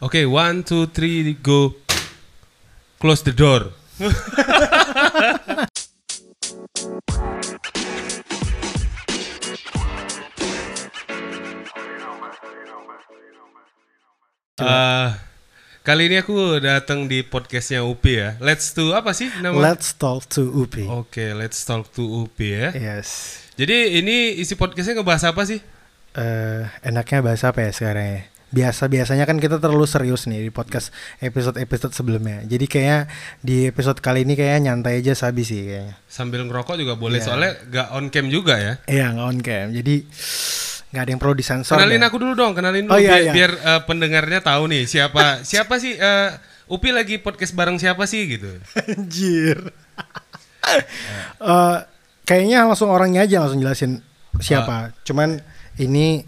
[0.00, 1.76] Oke, one, two, three, go.
[2.96, 3.68] Close the door.
[14.56, 15.08] Eh,
[15.84, 18.40] kali ini aku datang di podcastnya Upi ya.
[18.40, 19.52] Let's to apa sih nama?
[19.60, 20.88] Let's talk to Upi.
[20.88, 22.72] Oke, let's talk to Upi ya.
[22.72, 23.36] Yes.
[23.52, 25.60] Jadi ini isi podcastnya ngebahas apa sih?
[26.16, 28.22] Eh, enaknya bahas apa ya sekarang ya?
[28.50, 32.42] Biasa biasanya kan kita terlalu serius nih di podcast episode-episode sebelumnya.
[32.42, 33.06] Jadi kayaknya
[33.38, 35.94] di episode kali ini kayaknya nyantai aja sabi sih kayaknya.
[36.04, 37.26] Sambil ngerokok juga boleh Iya.
[37.30, 38.72] soalnya gak on cam juga ya.
[38.90, 39.66] Iya nggak on cam.
[39.70, 39.94] Jadi
[40.90, 41.78] nggak ada yang perlu disensor.
[41.78, 42.08] Kenalin deh.
[42.10, 43.32] aku dulu dong, kenalin dulu Oh, iya, biar, iya.
[43.32, 46.30] biar, eh, pendengarnya tahu nih siapa siapa sih eh,
[46.66, 48.50] Upi lagi podcast bareng siapa sih gitu.
[48.74, 49.58] Anjir.
[51.40, 51.76] Eh,
[52.22, 53.98] kayaknya langsung orangnya aja langsung jelasin
[54.38, 54.94] siapa.
[55.02, 55.40] Cuman
[55.76, 56.22] ini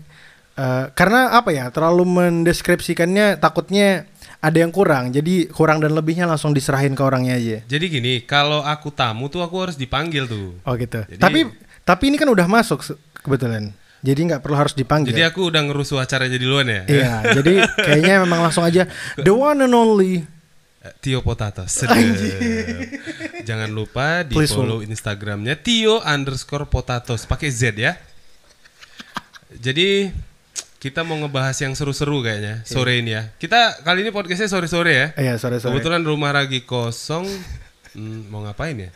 [0.57, 4.05] eh, karena apa ya terlalu mendeskripsikannya takutnya
[4.43, 5.15] ada yang kurang.
[5.15, 7.59] Jadi kurang dan lebihnya langsung diserahin ke orangnya aja.
[7.71, 10.59] Jadi gini, kalau aku tamu tuh aku harus dipanggil tuh.
[10.67, 11.07] Oh gitu.
[11.07, 11.41] Jadi- tapi
[11.87, 12.83] tapi ini kan udah masuk
[13.23, 13.71] kebetulan.
[14.03, 15.15] Jadi nggak perlu harus dipanggil.
[15.15, 16.83] Jadi aku udah ngerusuh acaranya duluan ya.
[16.91, 20.27] Iya, jadi kayaknya memang langsung aja the one and only.
[20.83, 21.63] Eh, Tio Potato.
[23.47, 27.95] Jangan lupa di Please follow Instagramnya Tio underscore Potatos pakai Z ya.
[29.55, 30.11] Jadi
[30.83, 33.31] kita mau ngebahas yang seru-seru kayaknya sore ini ya.
[33.39, 35.07] Kita kali ini podcastnya sore-sore ya.
[35.15, 35.79] Iya, sore-sore.
[35.79, 37.23] Kebetulan rumah lagi kosong.
[37.95, 38.91] Hmm, mau ngapain ya?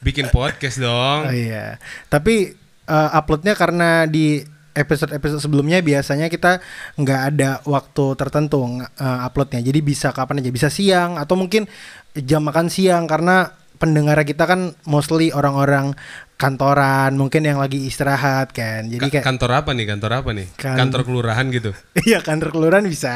[0.00, 1.28] Bikin podcast dong.
[1.28, 1.76] Oh iya.
[2.08, 2.56] Tapi
[2.88, 4.40] eh, uploadnya karena di
[4.72, 6.64] episode-episode sebelumnya biasanya kita
[6.96, 9.60] nggak ada waktu tertentu eh, uploadnya.
[9.60, 11.68] Jadi bisa kapan aja, bisa siang atau mungkin
[12.16, 15.92] jam makan siang karena pendengar kita kan mostly orang-orang
[16.40, 18.88] kantoran, mungkin yang lagi istirahat kan.
[18.88, 19.84] Jadi Ka- kayak kantor apa nih?
[19.84, 20.46] Kantor apa nih?
[20.56, 21.70] Kan- Kantor kelurahan gitu.
[22.08, 23.12] iya kantor kelurahan bisa.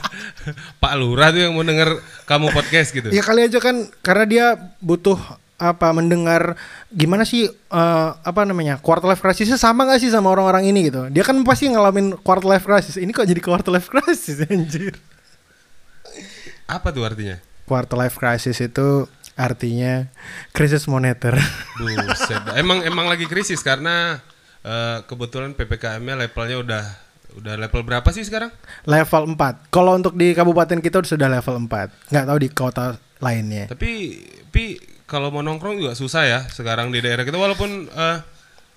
[0.82, 3.08] Pak Lurah tuh yang mau denger kamu podcast gitu.
[3.08, 4.46] Ya kali aja kan karena dia
[4.80, 5.20] butuh
[5.54, 6.58] apa mendengar
[6.90, 11.06] gimana sih eh, apa namanya quarter life crisis sama gak sih sama orang-orang ini gitu
[11.06, 14.90] dia kan pasti ngalamin quarter life crisis ini kok jadi quarter life crisis anjir
[16.66, 17.38] Apa tuh artinya?
[17.62, 19.06] quarter life crisis itu
[19.38, 20.08] artinya
[20.52, 21.36] krisis moneter.
[21.78, 22.42] Buset.
[22.60, 24.20] emang emang lagi krisis karena
[24.62, 26.84] eh, kebetulan PPKM-nya levelnya udah
[27.32, 28.52] udah level berapa sih sekarang?
[28.84, 32.84] level 4 kalau untuk di kabupaten kita sudah level 4 nggak tahu di kota
[33.22, 33.70] lainnya.
[33.70, 34.18] Tapi
[34.50, 34.76] pi
[35.06, 37.38] kalau mau nongkrong juga susah ya sekarang di daerah kita.
[37.38, 38.18] Walaupun eh,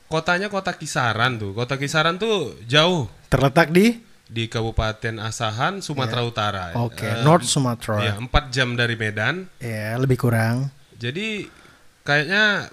[0.07, 1.51] kotanya kota kisaran tuh.
[1.57, 3.09] Kota kisaran tuh jauh.
[3.27, 6.63] Terletak di di Kabupaten Asahan, Sumatera Utara.
[6.69, 6.81] Iya.
[6.81, 9.45] oke Eh, North Sumatera Ya, 4 jam dari Medan.
[9.57, 11.45] ya lebih kurang Jadi
[12.01, 12.69] kayaknya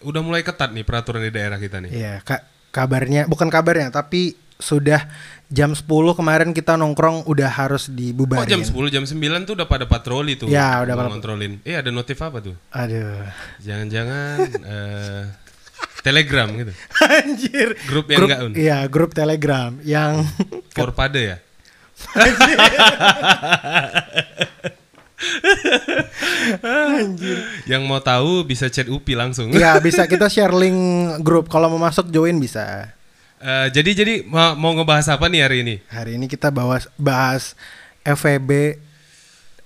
[0.00, 1.90] udah mulai ketat nih peraturan di daerah kita nih.
[1.90, 2.40] Iya, kak
[2.70, 5.06] kabarnya bukan kabarnya tapi sudah
[5.46, 5.84] jam 10
[6.14, 8.44] kemarin kita nongkrong udah harus dibubarin.
[8.44, 10.46] jam 10, jam 9 tuh udah pada patroli tuh.
[10.46, 11.58] Ya, udah pada- ngontrolin.
[11.62, 12.54] Eh ada notif apa tuh?
[12.70, 13.22] Aduh.
[13.58, 14.36] Jangan-jangan
[14.72, 15.22] eh,
[16.02, 16.72] Telegram gitu.
[17.04, 17.68] Anjir.
[17.84, 18.52] Grup yang grup, enggak un.
[18.54, 20.24] Iya, grup Telegram yang
[20.76, 21.36] Forpade ya?
[27.66, 29.50] Yang mau tahu bisa chat Upi langsung.
[29.52, 30.78] Iya, bisa kita share link
[31.26, 32.94] grup kalau mau masuk join bisa.
[33.38, 35.74] Eh, jadi jadi mau, mau ngebahas apa nih hari ini?
[35.90, 37.54] Hari ini kita bahas bahas
[38.02, 38.50] FVB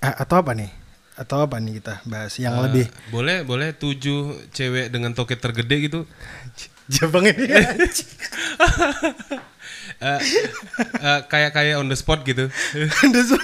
[0.01, 0.82] eh, atau apa nih?
[1.13, 5.77] Atau apa nih kita bahas yang Eh, lebih boleh boleh tujuh cewek dengan toket tergede
[5.89, 6.01] gitu.
[6.93, 7.47] Jepang ini.
[10.03, 10.19] Eh,
[10.99, 12.51] eh, kayak kayak on the spot gitu.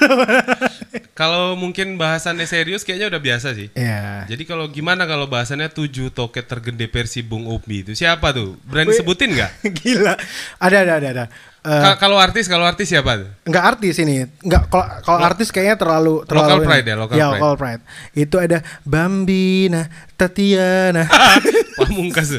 [1.19, 3.71] kalau mungkin bahasannya serius kayaknya udah biasa sih.
[3.79, 4.27] Iya.
[4.27, 8.59] Jadi kalau gimana kalau bahasannya tujuh toket tergede versi Bung Upi itu siapa tuh?
[8.67, 9.51] Berani sebutin nggak?
[9.83, 10.15] Gila.
[10.59, 11.25] Ada ada ada ada.
[11.69, 13.29] Eh, Ka- kalau artis kalau artis siapa?
[13.45, 14.25] Enggak artis ini.
[14.41, 16.89] Enggak kalau kalau artis kayaknya terlalu terlalu Local pride ini.
[16.89, 17.29] ya, local pride.
[17.29, 17.83] local pride.
[18.17, 18.59] Itu ada
[18.89, 19.83] Bambina,
[20.17, 21.05] Tatiana.
[21.85, 22.33] Pamungkas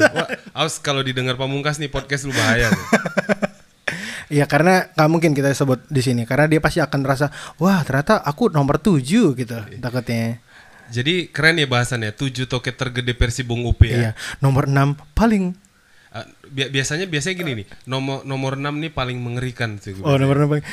[0.50, 2.74] awas kalau didengar Pamungkas nih podcast lu bahaya.
[4.26, 7.30] Iya karena nggak mungkin kita sebut di sini karena dia pasti akan merasa
[7.62, 10.42] wah ternyata aku nomor tujuh gitu takutnya.
[10.90, 13.94] Jadi keren ya bahasannya tujuh toket tergede versi Bung Upi ya.
[13.94, 14.12] Iya
[14.42, 15.54] nomor enam paling
[16.50, 19.94] Bi- biasanya biasanya gini nih nomor nomor 6 nih paling mengerikan sih.
[20.02, 20.66] oh nomor enam paling.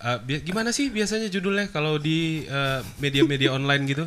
[0.00, 4.04] Eh, bi- gimana sih biasanya judulnya kalau di eh, media-media online gitu?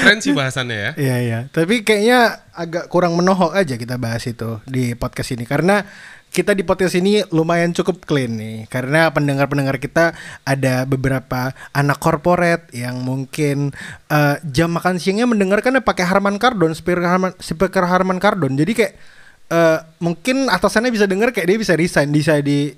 [0.00, 0.90] Keren sih bahasannya ya.
[0.96, 1.38] Iya iya.
[1.50, 5.84] Tapi kayaknya agak kurang menohok aja kita bahas itu di podcast ini karena
[6.30, 10.14] kita di podcast ini lumayan cukup clean nih karena pendengar-pendengar kita
[10.46, 13.74] ada beberapa anak korporat yang mungkin
[14.06, 18.54] eh, jam makan siangnya mendengarkan pakai Harman Kardon, speaker Harman, speaker Harman Kardon.
[18.54, 18.92] Jadi kayak
[19.50, 22.70] eh, mungkin atasannya bisa dengar kayak dia bisa resign, bisa di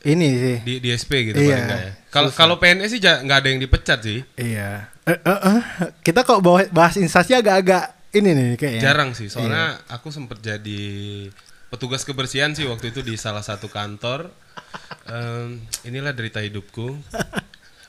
[0.00, 0.56] ini sih.
[0.64, 1.92] di di SP gitu Iya, ya.
[2.08, 4.20] Kalau kalau PNS sih nggak ada yang dipecat sih.
[4.36, 4.88] Iya.
[5.08, 5.60] Eh, eh, eh.
[6.04, 8.82] Kita kok bahas instansi agak-agak ini nih kayaknya.
[8.84, 9.96] Jarang sih, soalnya Iya.
[9.96, 10.84] aku sempet jadi
[11.70, 14.28] petugas kebersihan sih waktu itu di salah satu kantor.
[15.06, 16.98] Em, inilah derita hidupku.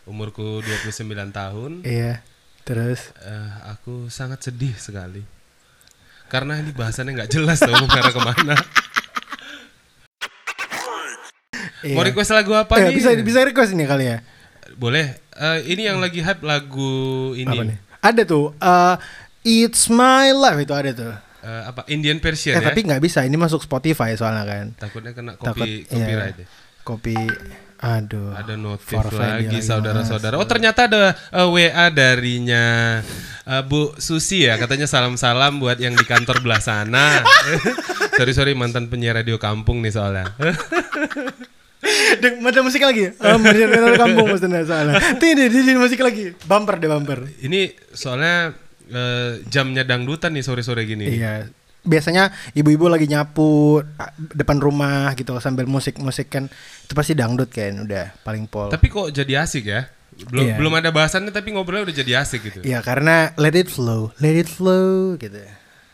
[0.04, 1.02] Umurku 29
[1.32, 1.72] tahun.
[1.84, 2.22] Iya.
[2.62, 5.22] Terus Eh, aku sangat sedih sekali.
[6.26, 8.56] Karena ini bahasannya nggak jelas tuh mau mengarah ke mana.
[11.82, 11.96] iya.
[11.98, 12.96] Mau request lagu apa Eh, nih?
[12.96, 14.18] bisa bisa request nih kali ya.
[14.74, 15.18] Boleh.
[15.34, 16.92] Eh, ini yang lagi hype lagu
[17.34, 17.50] ini.
[17.50, 17.78] Apa nih?
[18.02, 18.96] Ada tuh eh,
[19.44, 21.14] It's My Life itu ada tuh.
[21.42, 22.70] Eh, apa Indian Persian Eh ya?
[22.70, 24.66] tapi nggak bisa, ini masuk Spotify soalnya kan.
[24.78, 26.48] Takutnya kena Takut kopi iya, copyright ya.
[26.86, 27.18] Kopi
[27.82, 28.38] aduh.
[28.38, 30.38] Ada notif lagi lagi, saudara-saudara.
[30.38, 33.02] Oh ternyata ada eh, WA darinya
[33.50, 34.62] eh, Bu Susi ya.
[34.62, 37.26] Katanya salam-salam buat yang di kantor belah sana.
[38.22, 40.30] sorry sorry mantan penyiar radio kampung nih soalnya.
[42.22, 43.10] Deng, ada musik lagi.
[43.18, 45.02] Um, dari kampung maksudnya soalnya.
[45.18, 46.38] Tidak, tidak musik lagi.
[46.46, 47.26] Bumper deh bumper.
[47.42, 48.54] Ini soalnya
[48.88, 51.08] eh, jamnya dangdutan nih sore-sore gini.
[51.08, 51.48] Iya.
[51.82, 56.46] Biasanya ibu-ibu lagi nyapu ah, depan rumah gitu sambil musik-musik kan
[56.84, 58.68] itu pasti dangdut kan udah paling pol.
[58.68, 59.88] Tapi kok jadi asik ya?
[60.30, 60.54] Belum Iya.
[60.56, 62.58] belum ada bahasannya tapi ngobrolnya udah jadi asik gitu.
[62.62, 65.38] Iya karena let it flow, let it flow gitu.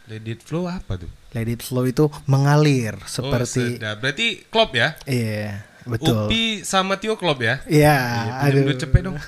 [0.08, 1.08] Let it flow apa tuh?
[1.32, 4.00] Let it flow itu mengalir Oh, seperti sedap.
[4.00, 4.96] Berarti klub ya?
[5.08, 6.28] iya betul.
[6.28, 7.64] Upi sama Tio klub ya?
[7.64, 8.64] Iya, Iya, pinjam aduh.
[8.68, 9.16] duit cepet dong.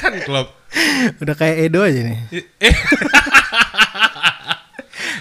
[0.00, 0.46] kan klub.
[1.18, 2.18] Udah kayak Edo aja nih.
[2.58, 2.74] Eh,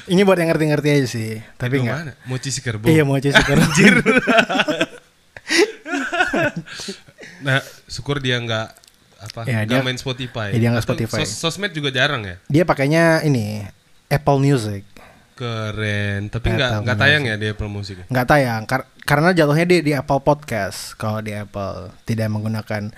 [0.08, 2.16] Ini buat yang ngerti-ngerti aja sih, tapi enggak.
[2.24, 2.88] Mochi Sikerbo.
[2.88, 3.96] Iya mau Jessica Anjir.
[7.38, 8.68] Nah, syukur dia nggak
[9.20, 10.52] apa Ya, dia- main Spotify.
[10.52, 11.22] ya, dia nggak Atau Spotify.
[11.22, 12.36] sos- sosmed juga jarang ya.
[12.48, 13.64] Dia pakainya ini
[14.08, 14.84] Apple Music.
[15.34, 16.28] Keren.
[16.28, 17.96] Tapi Nggak nggak tayang ya di Apple Music.
[17.96, 18.06] ya?
[18.08, 22.90] nggak tayang kar- karena jatuhnya di di Apple Podcast kalau di Apple tidak menggunakan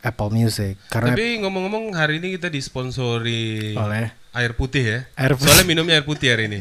[0.00, 4.98] Apple Music karena Tapi ngomong-ngomong hari ini kita disponsori oleh air putih ya.
[5.14, 5.52] Air putih.
[5.52, 6.60] Soalnya minumnya air putih hari ini.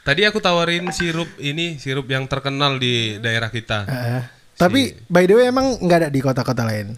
[0.00, 3.84] Tadi aku tawarin sirup ini, sirup yang terkenal di daerah kita.
[3.84, 4.22] Eh,
[4.56, 6.96] tapi by the way emang nggak ada di kota-kota lain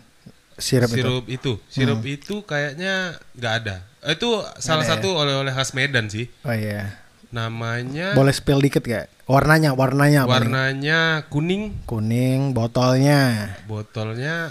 [0.55, 1.00] sirup, itu.
[1.00, 2.14] sirup itu, sirup Hmm.
[2.14, 2.94] itu kayaknya
[3.35, 3.76] nggak ada.
[4.06, 4.96] Itu salah ada ya?
[4.96, 6.31] satu oleh-oleh khas Medan sih.
[6.46, 6.94] Oh iya.
[7.31, 9.06] Namanya Boleh spill dikit gak?
[9.31, 13.55] Warnanya, warnanya warnanya kuning, Kuning, botolnya.
[13.70, 14.50] botolnya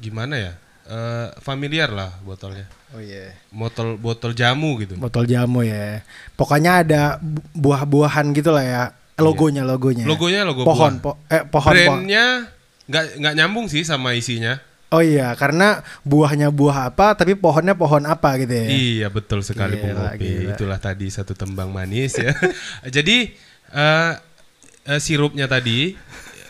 [0.00, 0.52] gimana ya?
[0.90, 2.66] Eh, familiar lah botolnya.
[2.90, 3.30] Oh iya.
[3.48, 4.98] Botol botol jamu gitu.
[4.98, 6.02] Botol jamu ya.
[6.34, 8.82] Pokoknya ada bu- buah-buahan gitu lah ya.
[9.20, 10.08] Logonya, logonya.
[10.08, 11.04] Logonya logo pohon, buah.
[11.04, 11.70] po- eh pohon.
[11.76, 12.48] Brandnya
[12.90, 14.58] nggak nggak nyambung sih sama isinya.
[14.90, 18.66] Oh iya, karena buahnya buah apa, tapi pohonnya pohon apa gitu ya.
[18.66, 20.18] Iya betul sekali Bung Gila, Opi.
[20.18, 20.50] gila.
[20.50, 22.34] Itulah tadi satu tembang manis ya.
[22.98, 23.30] Jadi
[23.70, 24.12] eh
[24.82, 25.94] eh, sirupnya tadi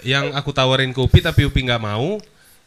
[0.00, 2.16] yang aku tawarin ke Upi tapi Upi nggak mau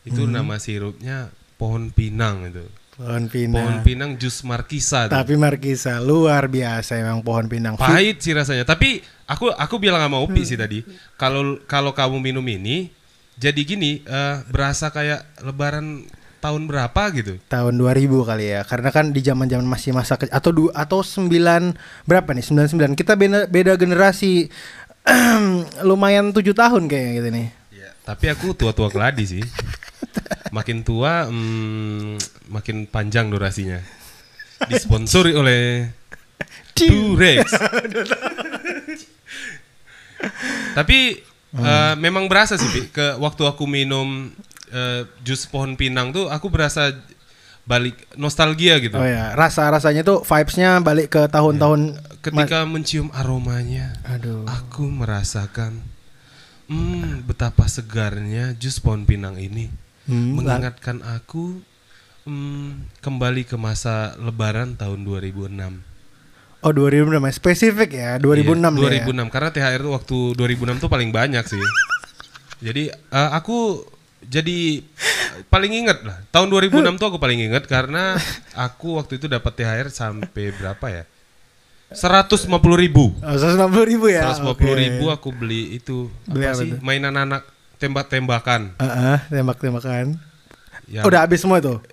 [0.03, 0.31] itu Hmm.
[0.35, 2.63] nama sirupnya pohon pinang itu.
[2.93, 3.55] Pohon pinang.
[3.57, 5.09] Pohon pinang jus markisa.
[5.09, 5.17] tuh.
[5.17, 7.73] Tapi Markisa luar biasa emang pohon pinang.
[7.73, 8.63] Pahit sih rasanya.
[8.63, 10.49] Tapi aku aku bilang sama Upi Hmm.
[10.49, 10.85] sih tadi
[11.15, 12.93] kalau kalau kamu minum ini
[13.33, 16.05] jadi gini eh, berasa kayak Lebaran
[16.37, 17.39] tahun berapa gitu.
[17.47, 18.61] Tahun 2000 kali ya.
[18.61, 21.71] Karena kan di zaman-zaman masih masa kecil atau du, atau 9
[22.03, 22.43] berapa nih?
[22.43, 22.93] 99.
[22.93, 24.51] Kita beda, beda generasi.
[25.83, 27.47] lumayan tujuh tahun kayaknya gitu nih.
[28.03, 29.43] Tapi aku tua-tua keladi sih.
[30.53, 32.21] Makin tua, hmm,
[32.53, 33.81] makin panjang durasinya.
[34.69, 35.89] Disponsori oleh
[36.77, 37.49] Durex.
[40.77, 40.99] Tapi
[41.57, 44.29] eh, memang berasa sih, ke waktu aku minum
[44.69, 46.93] eh, jus pohon pinang tuh, aku berasa
[47.63, 48.99] balik nostalgia gitu.
[48.99, 54.47] Oh ya, rasa-rasanya tuh vibes-nya balik ke tahun-tahun Ketika mencium aromanya, Aduh.
[54.47, 55.83] aku merasakan,
[56.71, 59.67] hmm, betapa segarnya jus pohon pinang ini.
[60.03, 60.59] Hmm, lah.
[60.59, 61.63] mengingatkan aku
[62.27, 65.79] hmm, kembali ke masa Lebaran tahun 2006.
[66.63, 67.31] Oh 2006 ya.
[67.31, 69.03] spesifik ya 2006 Iya, ya.
[69.03, 71.59] 2006 karena THR tuh waktu 2006 tuh paling banyak sih.
[72.63, 73.83] jadi eh, aku
[74.23, 74.79] jadi
[75.51, 78.15] paling inget lah tahun 2006 tuh aku paling inget karena
[78.55, 81.03] aku waktu itu dapat THR sampai berapa ya?
[81.93, 83.13] 150 ribu.
[83.21, 84.25] Oh, 150 ribu ya.
[84.33, 84.65] 150 Oke.
[84.73, 86.79] ribu aku beli itu Beli apa apa sih tuh?
[86.81, 87.45] mainan anak
[87.83, 88.79] tembak-tembakan.
[88.79, 90.15] Heeh, tembak-tembakan.
[90.87, 91.83] Yang Udah habis semua tuh.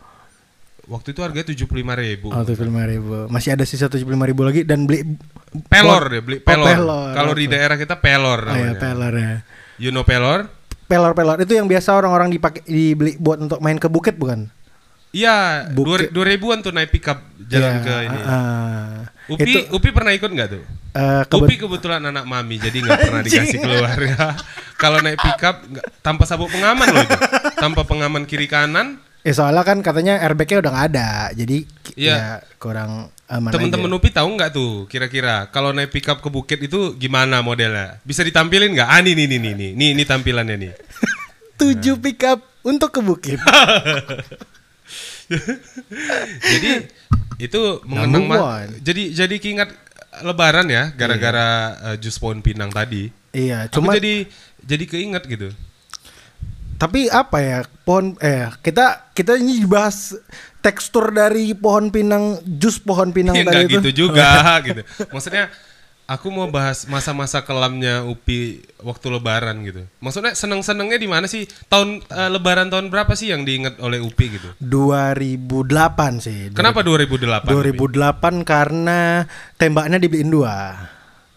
[0.90, 2.34] waktu itu harganya tujuh puluh lima ribu.
[2.34, 3.30] Oh, tujuh ribu.
[3.30, 5.06] Masih ada sisa tujuh ribu lagi dan beli
[5.70, 6.66] pelor deh, beli Oh, pelor.
[6.66, 8.78] pelor, Kalau di daerah kita pelor Oh ya, namanya.
[8.78, 9.34] pelor ya.
[9.78, 10.50] You know pelor?
[10.90, 14.50] Pelor-pelor itu yang biasa orang-orang dipakai dibeli buat untuk main ke bukit bukan?
[15.10, 18.18] Iya, dua, ribuan tuh naik pickup jalan Iya, ke ini.
[18.22, 18.94] ah.
[19.26, 20.62] Upi, itu Upi pernah ikut nggak tuh?
[20.90, 24.38] eh, kebet- Upi kebetulan anak mami, jadi nggak pernah dikasih keluarga.
[24.82, 27.18] Kalau naik pickup nggak- tanpa sabuk pengaman loh itu,
[27.56, 29.02] tanpa pengaman kiri kanan.
[29.20, 31.56] Eh soalnya kan katanya airbagnya udah nggak ada, jadi
[31.92, 32.14] Iya.
[32.14, 32.24] ya
[32.56, 33.90] kurang aman Temen-temen.
[33.92, 37.98] Upi tahu nggak tuh kira-kira kalau naik pickup ke bukit itu gimana modelnya?
[38.00, 38.88] Bisa ditampilin nggak?
[38.88, 40.72] Ah nih nih nih nih nih, nih tampilannya nih.
[41.60, 43.38] Tujuh pickup untuk ke bukit.
[46.52, 46.70] jadi
[47.38, 49.70] itu mengenang ma- jadi jadi keingat
[50.20, 51.48] Lebaran ya gara-gara
[51.92, 53.14] eh, jus pohon pinang tadi.
[53.30, 54.26] iya, Cuma cuma jadi
[54.60, 55.48] jadi keinget gitu.
[56.76, 60.16] tapi apa ya pohon eh kita kita ini dibahas
[60.58, 63.78] tekstur dari pohon pinang jus pohon pinang Ya, tadi itu.
[63.78, 64.28] gitu juga
[64.66, 64.82] gitu.
[65.08, 65.48] Maksudnya
[66.10, 69.86] aku mau bahas masa-masa kelamnya Upi waktu Lebaran gitu.
[70.02, 71.46] Maksudnya seneng-senengnya di mana sih?
[71.70, 74.50] Tahun eh, Lebaran tahun berapa sih yang diingat oleh Upi gitu?
[74.58, 76.50] 2008 sih.
[76.50, 77.46] Kenapa 2008?
[77.46, 77.78] Upi?
[77.78, 79.22] 2008 karena
[79.54, 80.74] tembaknya dibeliin dua.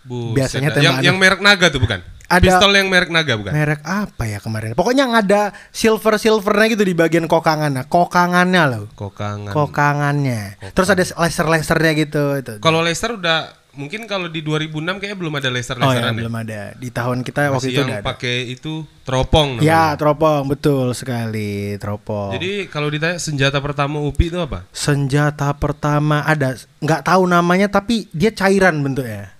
[0.03, 0.81] Buset biasanya dah.
[0.83, 2.01] yang yang merek Naga tuh bukan?
[2.27, 3.53] Ada- Pistol yang merek Naga bukan?
[3.53, 4.73] Merek apa ya kemarin?
[4.73, 8.83] Pokoknya yang ada silver silvernya gitu di bagian kokangannya, kokangannya loh.
[8.97, 9.53] Kokangan.
[9.53, 10.57] Kokangannya.
[10.73, 12.53] Terus ada laser lasernya gitu itu.
[12.59, 16.35] Kalau Leicester udah mungkin kalau di 2006 kayaknya belum ada Leicester Oh ya Leicesteran belum
[16.37, 16.61] ada.
[16.77, 19.65] Di tahun kita waktu Masih itu yang pakai itu teropong namanya.
[19.65, 22.37] Ya, teropong betul sekali, teropong.
[22.37, 24.63] Jadi kalau ditanya senjata pertama Upi itu apa?
[24.69, 29.33] senjata pertama ada nggak tahu namanya tapi dia cairan bentuknya.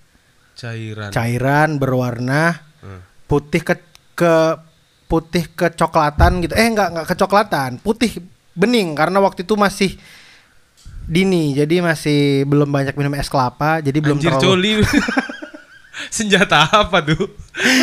[0.54, 1.10] Cairan.
[1.10, 3.00] Cairan berwarna Hmm.
[3.24, 3.74] putih ke
[4.12, 4.34] ke
[5.04, 6.52] putih kecoklatan gitu.
[6.52, 8.20] Eh nggak nggak kecoklatan, putih
[8.52, 9.96] bening karena waktu itu masih
[11.04, 14.72] dini jadi masih belum banyak minum es kelapa jadi belum Anjir terlalu coli.
[16.16, 17.30] senjata apa tuh?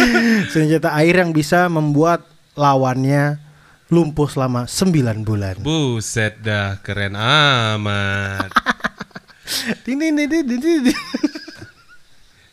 [0.54, 2.26] senjata air yang bisa membuat
[2.58, 3.40] lawannya
[3.92, 5.56] lumpuh selama 9 bulan.
[5.62, 8.52] Buset dah keren amat.
[9.84, 10.94] Ini ini ini ini.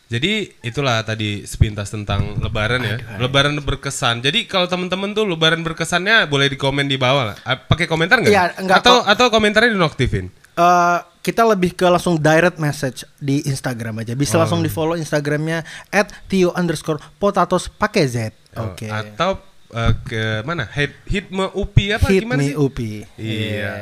[0.09, 2.97] Jadi itulah tadi sepintas tentang Lebaran ya.
[3.21, 4.25] Lebaran berkesan.
[4.25, 7.37] Jadi kalau teman-teman tuh Lebaran berkesannya boleh di komen di bawah lah.
[7.45, 8.33] Ah, Pakai komentar nggak?
[8.33, 10.33] Iya, nggak atau atau komentarnya dinaktifin.
[10.59, 14.17] Eh, kita lebih ke langsung direct message di Instagram aja.
[14.17, 14.41] Bisa Oh.
[14.41, 18.33] langsung di follow Instagramnya at tio underscore potatos pakai Z.
[18.57, 18.89] Oh, Oke.
[18.89, 19.37] Atau
[19.71, 20.65] eh, ke mana?
[20.67, 22.55] Hit Hitme Upi apa Hit gimana me sih?
[22.55, 22.91] Upi.
[23.15, 23.73] Iya.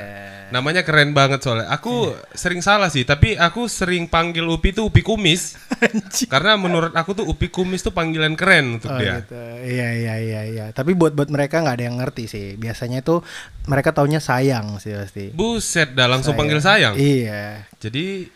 [0.47, 1.67] Namanya keren banget soalnya.
[1.67, 5.59] Aku sering salah sih, tapi aku sering panggil Upi tuh Upi Kumis.
[6.31, 9.19] Karena menurut aku tuh Upi Kumis tuh panggilan keren untuk Oh, dia.
[9.19, 9.35] gitu.
[9.67, 10.65] Iya iya iya iya.
[10.71, 12.45] Tapi buat buat mereka nggak ada yang ngerti sih.
[12.55, 13.19] Biasanya itu
[13.67, 15.35] mereka taunya sayang sih pasti.
[15.35, 16.95] Buset dah langsung panggil sayang.
[16.95, 17.67] Iya.
[17.83, 18.31] Jadi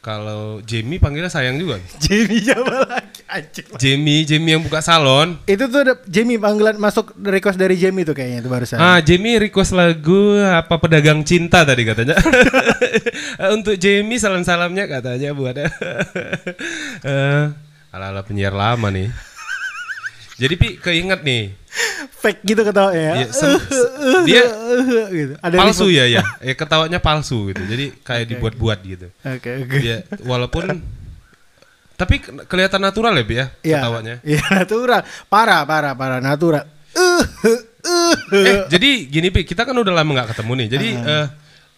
[0.00, 1.76] kalau Jamie panggilnya sayang juga.
[2.04, 3.66] Jamie siapa lagi anjing.
[3.76, 5.36] Jamie, Jamie yang buka salon.
[5.44, 8.80] Itu tuh ada Jamie panggilan masuk request dari Jamie tuh kayaknya itu barusan.
[8.80, 12.16] Ah, Jamie request lagu apa pedagang cinta tadi katanya.
[13.56, 15.56] Untuk Jamie salam-salamnya katanya buat
[17.04, 17.44] eh
[17.92, 19.29] ala-ala penyiar lama nih.
[20.40, 21.52] Jadi Pi keinget nih.
[22.16, 23.12] Fake gitu ketawa ya.
[23.20, 23.28] Iya,
[24.28, 24.44] dia
[25.12, 25.32] gitu.
[25.38, 26.24] Ada palsu ya ya.
[26.40, 27.60] Ya ketawanya palsu gitu.
[27.60, 29.12] Jadi kayak dibuat-buat gitu.
[29.20, 29.76] Oke oke.
[29.78, 30.80] Ya walaupun
[31.94, 33.78] tapi ke- kelihatan natural ya Pi ya Iya.
[33.78, 34.14] ketawanya.
[34.24, 35.00] Iya natural.
[35.28, 36.64] Parah parah parah natural.
[36.96, 37.60] Uh, uh,
[38.30, 40.68] Eh, jadi gini Pi, kita kan udah lama nggak ketemu nih.
[40.68, 41.26] Jadi eh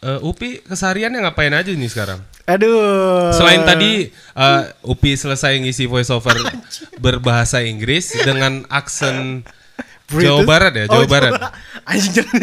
[0.02, 2.18] eh, Upi kesehariannya ngapain aja nih sekarang?
[2.44, 3.30] Aduh.
[3.30, 6.34] Selain tadi uh, Upi selesai ngisi voiceover
[7.04, 9.46] berbahasa Inggris dengan aksen
[10.10, 10.26] British.
[10.28, 11.32] Jawa Barat ya, Jawa Oh, Barat.
[11.86, 12.28] Anjing.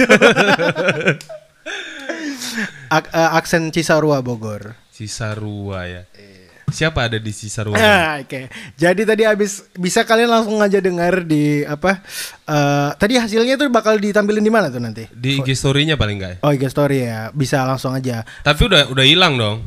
[2.90, 4.74] Ak- eh, aksen Cisarua Bogor.
[4.90, 6.02] Cisarua ya.
[6.70, 7.74] Siapa ada di Cisarua?
[7.76, 8.46] Ah, Oke,
[8.78, 11.98] jadi tadi habis bisa kalian langsung aja dengar di apa?
[12.46, 15.10] eh, tadi hasilnya tuh bakal ditampilin di mana tuh nanti?
[15.10, 16.38] Di IG story-nya paling enggak ya?
[16.46, 18.22] Oh, IG story ya, bisa langsung aja.
[18.42, 19.66] Tapi udah udah hilang dong.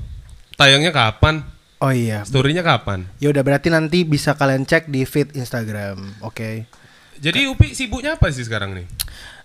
[0.55, 1.43] Tayangnya kapan?
[1.83, 3.11] Oh iya, Story-nya kapan?
[3.19, 5.99] ya udah berarti nanti bisa kalian cek di feed Instagram.
[6.23, 6.71] Oke.
[7.19, 8.87] Jadi Upi sibuknya apa sih sekarang nih?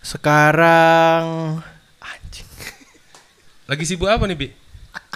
[0.01, 1.57] Sekarang
[1.97, 2.49] anjing.
[3.69, 4.47] Lagi sibuk apa nih, Pi?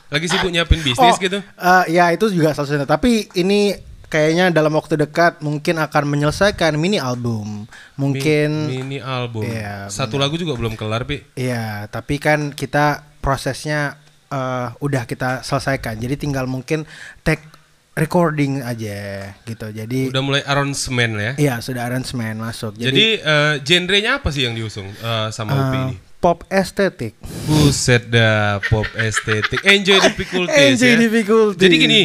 [0.10, 1.40] Lagi sibuk nyiapin bisnis gitu?
[1.40, 2.90] eh, ya itu juga salah satunya.
[2.90, 3.78] Tapi ini
[4.12, 7.64] kayaknya dalam waktu dekat mungkin akan menyelesaikan mini album.
[7.96, 9.46] Mungkin mini album.
[9.48, 11.24] Iya, Satu lagu juga belum kelar, Pi.
[11.38, 14.01] Iya, tapi kan kita prosesnya
[14.32, 16.00] eh, udah kita selesaikan.
[16.00, 16.88] Jadi tinggal mungkin
[17.22, 17.44] take
[17.92, 19.68] recording aja gitu.
[19.70, 21.32] Jadi Udah mulai arrangement ya.
[21.38, 22.80] iya sudah arrangement masuk.
[22.80, 25.96] Jadi, Jadi, eh, genrenya apa sih yang diusung eh, sama Upi eh, ini?
[26.18, 27.20] pop estetik.
[27.46, 29.60] Buset dah pop estetik.
[29.68, 30.98] Enjoy difficulties Enjoy ya.
[30.98, 31.60] difficulties.
[31.60, 32.02] Jadi gini,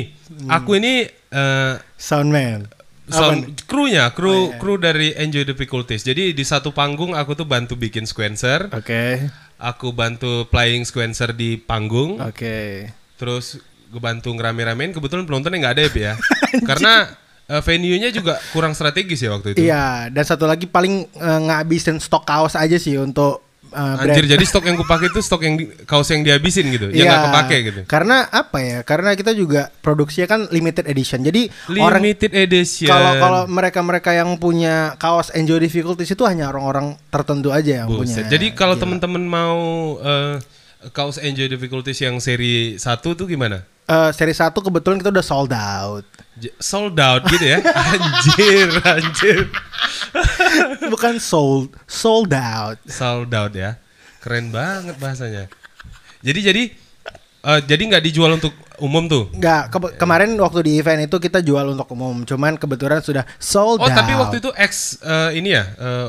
[0.50, 2.66] aku ini eh, Soundman.
[3.06, 6.02] sound krunya, kru kru dari Enjoy Difficulties.
[6.02, 9.22] Jadi di satu panggung aku tuh bantu bikin sequencer, Oke.
[9.56, 12.90] Aku bantu playing sequencer di panggung, Oke.
[13.16, 14.92] terus gue bantu ngerame-ramein.
[14.92, 16.14] Kebetulan penontonnya nggak ada ya, ya.
[16.68, 17.08] Karena
[17.48, 19.64] eh, venue-nya juga kurang strategis ya waktu itu.
[19.64, 24.06] Iya, dan satu lagi paling eh, ngabisin stok kaos aja sih untuk brand.
[24.06, 26.96] Anjir, jadi stok yang gue pakai itu stok yang di- kaos yang dihabisin gitu, yang
[26.96, 27.80] Iya, nggak kepake gitu.
[27.84, 28.78] Karena apa ya?
[28.80, 31.20] Karena kita juga produksinya kan limited edition.
[31.20, 32.86] Jadi orang Limited edition.
[32.86, 38.24] kalau kalau mereka-mereka yang punya kaos Enjoy Difficulties itu hanya orang-orang tertentu aja yang Buset.
[38.24, 38.30] punya.
[38.30, 39.58] Jadi kalau teman-teman mau
[39.98, 40.38] eh,
[40.88, 42.82] kaos Enjoy Difficulties yang seri 1
[43.12, 43.62] tuh gimana?
[43.86, 46.02] Eh, seri 1 kebetulan kita udah sold out.
[46.58, 47.62] Sold out gitu ya?
[47.94, 49.38] anjir, anjir.
[50.92, 52.82] Bukan sold, sold out.
[52.84, 53.78] Sold out ya.
[54.18, 55.46] Keren banget bahasanya.
[56.18, 56.62] Jadi jadi
[57.46, 59.30] eh, jadi nggak dijual untuk umum tuh.
[59.30, 63.78] Enggak, ke- kemarin waktu di event itu kita jual untuk umum, cuman kebetulan sudah sold
[63.78, 63.94] Oh, out.
[63.94, 66.08] tapi waktu itu X eh, ini ya eh,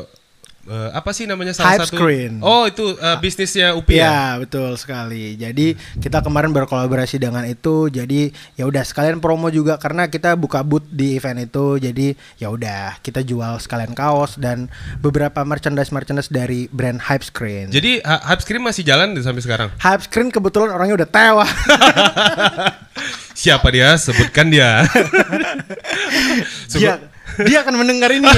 [0.68, 1.98] eh, apa sih namanya salah Hype satu?
[1.98, 2.44] Screen.
[2.44, 4.04] Oh, itu eh, bisnisnya Upi ya.
[4.04, 5.40] Iya betul sekali.
[5.40, 7.88] Jadi kita kemarin berkolaborasi dengan itu.
[7.88, 11.80] Jadi ya udah sekalian promo juga karena kita buka booth di event itu.
[11.80, 14.68] Jadi ya udah kita jual sekalian kaos dan
[15.00, 17.72] beberapa merchandise merchandise dari brand Hype Screen.
[17.72, 19.70] Jadi Hype Scream masih jalan sampai sekarang.
[19.80, 21.52] Hype Screen kebetulan orangnya udah tewas.
[23.42, 23.94] Siapa dia?
[24.02, 24.82] Sebutkan dia.
[26.74, 26.98] dia
[27.46, 28.26] dia akan mendengar ini.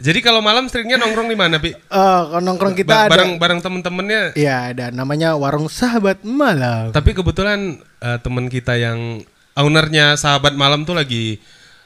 [0.00, 1.70] Jadi kalau malam seringnya nongkrong di mana, Pi?
[1.70, 3.10] Eh, nongkrong kita Ba- ada.
[3.12, 4.22] bareng bareng temen-temennya.
[4.32, 6.90] Iya ada namanya warung sahabat malam.
[6.90, 9.20] Tapi kebetulan eh, teman kita yang
[9.52, 11.36] ownernya sahabat malam tuh lagi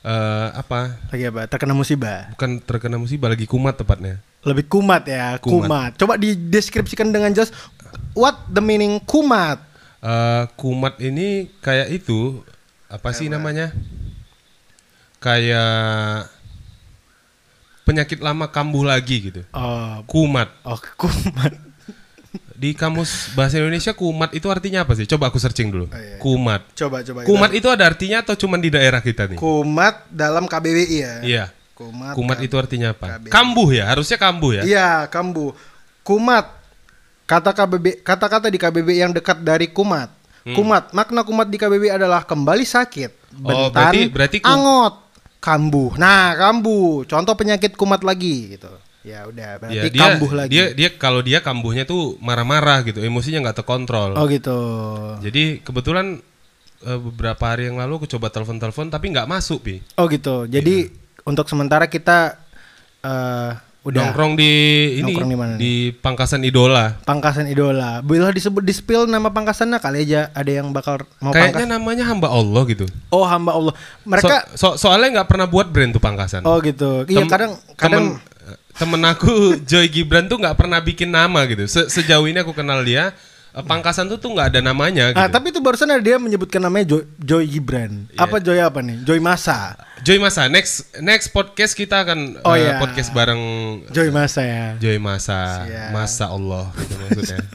[0.01, 0.95] eh, apa?
[1.11, 1.47] Lagi apa?
[1.47, 2.31] Terkena musibah.
[2.33, 4.23] Bukan terkena musibah, lagi kumat tepatnya.
[4.45, 5.67] Lebih kumat ya, Kumat.
[5.67, 5.91] kumat.
[5.97, 7.51] Coba dideskripsikan dengan jelas
[8.15, 9.59] what the meaning kumat.
[9.99, 12.45] Eh, kumat ini kayak itu
[12.87, 13.73] apa sih namanya?
[15.17, 16.29] Kayak
[17.85, 19.41] penyakit lama kambuh lagi gitu.
[19.51, 20.49] Oh, Kumat.
[20.63, 21.53] oh kumat.
[22.55, 25.05] Di kamus bahasa Indonesia kumat itu artinya apa sih?
[25.05, 25.87] Coba aku searching dulu.
[25.91, 26.19] iya.
[26.19, 26.65] Kumat.
[26.73, 27.23] Coba coba.
[27.23, 29.37] Kumat itu ada artinya atau cuman di daerah kita nih?
[29.37, 31.15] Kumat dalam KBBI ya.
[31.21, 31.45] Iya.
[31.75, 32.15] Kumat.
[32.15, 33.07] Kumat kam- itu artinya apa?
[33.13, 33.31] KBBI.
[33.31, 34.63] Kambuh ya, harusnya kambuh ya.
[34.65, 35.53] Iya, kambu.
[36.01, 36.47] Kumat.
[37.25, 40.13] Kata KBB kata-kata di KBBI yang dekat dari kumat.
[40.45, 43.49] Kumat, makna kumat di KBBI adalah kembali sakit, Hmm.
[43.49, 44.95] Oh, berarti- berarti kum- angot,
[45.45, 45.93] kambuh.
[46.01, 47.05] Nah, kambuh.
[47.05, 48.73] Contoh penyakit kumat lagi gitu.
[49.05, 50.49] Ya udah, berarti Ya, dia, kambuh lagi.
[50.49, 54.17] Dia dia kalau dia kambuhnya tuh marah-marah gitu, emosinya nggak terkontrol.
[54.17, 54.57] Oh gitu.
[55.21, 56.25] Jadi kebetulan
[56.89, 59.85] eh, beberapa hari yang lalu aku coba telepon-telepon tapi nggak masuk, Pi.
[60.01, 60.49] Oh gitu.
[60.49, 60.89] Jadi
[61.29, 62.41] untuk sementara kita
[63.05, 63.53] eh
[63.85, 64.53] udah Nongkrong di
[64.97, 65.61] ini Nongkrong di mana nih?
[65.61, 66.97] di Pangkasan Idola.
[67.01, 68.01] pangkasan idola.
[68.01, 71.75] Bila disebut di spill nama pangkasannya kali aja ada yang bakal mau Kayaknya pangkas.
[71.77, 72.89] namanya hamba Allah gitu.
[73.09, 73.77] Oh hamba Allah.
[74.03, 76.43] Mereka So- so- soalnya nggak pernah buat brand tuh Pangkasan.
[76.43, 77.05] oh gitu.
[77.05, 81.65] Iya Tem- kadang kadang temen, temen aku Joy Gibran tuh nggak pernah bikin nama gitu.
[81.65, 83.13] Se- sejauh ini aku kenal dia, eh,
[83.55, 85.23] Pangkasan tuh tuh nggak ada namanya gitu.
[85.23, 88.11] Ah, tapi itu barusan ada dia menyebutkan namanya Joy, Joy Gibran.
[88.11, 88.27] Iya.
[88.27, 89.07] Apa Joy apa nih?
[89.07, 89.79] Joy Masa.
[90.03, 92.83] Joy Masa, next next podcast kita akan Oh, eh, iya.
[92.83, 93.39] podcast bareng
[93.95, 94.75] Joy Masa ya.
[94.83, 95.91] Joy Masa, Siap.
[95.95, 97.39] Masa Allah itu maksudnya.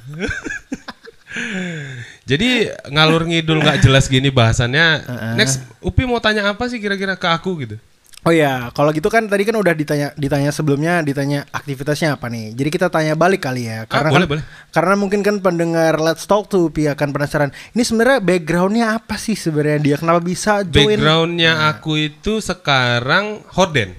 [2.30, 2.50] Jadi
[2.90, 5.04] ngalur ngidul nggak jelas gini bahasannya.
[5.36, 7.76] Next, Upi mau tanya apa sih kira-kira ke aku gitu?
[8.20, 12.52] Oh ya, kalau gitu kan tadi kan udah ditanya ditanya sebelumnya ditanya aktivitasnya apa nih.
[12.52, 13.88] Jadi kita tanya balik kali ya.
[13.88, 14.44] Karena Ah, boleh, kan, boleh.
[14.76, 17.56] karena mungkin kan pendengar Let's Talk tuh Pi akan penasaran.
[17.72, 21.00] Ini sebenarnya backgroundnya apa sih sebenarnya dia kenapa bisa join?
[21.00, 23.96] Backgroundnya aku itu sekarang horden.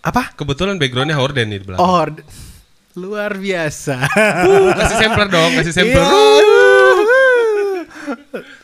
[0.00, 0.32] Apa?
[0.32, 1.84] Kebetulan backgroundnya horden nih di belakang.
[1.84, 2.08] Oh,
[2.96, 4.08] luar biasa.
[4.40, 6.00] Uh, kasih sampler dong, kasih sampler.
[6.00, 6.16] Iya.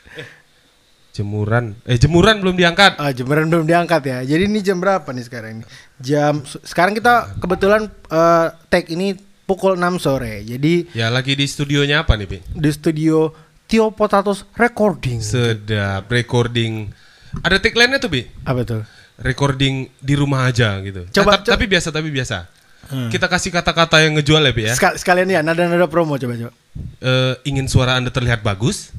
[1.16, 2.96] Jemuran, eh jemuran belum diangkat.
[2.96, 4.18] Ah, jemuran belum diangkat ya.
[4.22, 5.64] Jadi ini jam berapa nih sekarang ini?
[5.96, 10.44] Jam sekarang kita kebetulan eh, take ini pukul 6 sore.
[10.44, 12.38] Jadi Ya lagi di studionya apa nih, Pi?
[12.44, 13.33] di studio
[13.64, 15.18] Tio Potatos Recording.
[15.18, 16.92] Sedap recording.
[17.38, 18.29] Ada tagline-nya tuh, Pi.
[18.42, 18.83] Apa tuh?
[19.16, 21.09] Recording di rumah aja gitu.
[21.11, 22.44] Coba- Eh, tap- coba- tapi biasa, tapi biasa.
[22.87, 24.74] Kita kasih kata-kata yang ngejual ya, Pi ya.
[24.76, 26.52] Sekal- sekalian ya nada-nada promo coba coba.
[27.00, 28.92] Eh, ingin suara Anda terlihat bagus?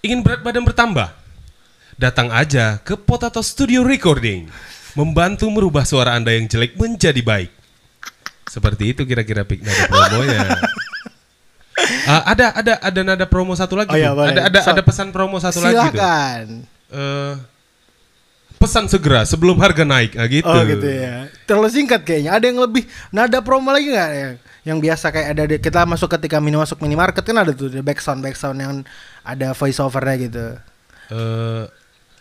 [0.00, 1.19] Ingin berat badan bertambah?
[2.00, 4.48] Datang aja ke Potato Studio Recording.
[4.96, 7.52] Membantu merubah suara Anda yang jelek menjadi baik.
[8.48, 10.40] Seperti itu kira-kira pik nada promonya.
[12.04, 13.90] Ah, ada ada ada nada promo satu lagi.
[13.90, 14.36] Oh iya, boleh.
[14.36, 15.96] ada ada So- ada pesan promo satu lagi tuh.
[15.96, 16.44] Silakan.
[16.92, 17.34] Eh,
[18.60, 20.44] pesan segera sebelum harga naik nah, gitu.
[20.44, 21.32] Oh gitu ya.
[21.48, 22.36] Terlalu singkat kayaknya.
[22.36, 26.08] Ada yang lebih nada promo lagi nggak yang yang biasa kayak ada di- kita masuk
[26.20, 28.84] ketika mini masuk minimarket kan ada tuh back sound back sound yang
[29.24, 30.46] ada voice overnya gitu.
[31.10, 31.64] Eh,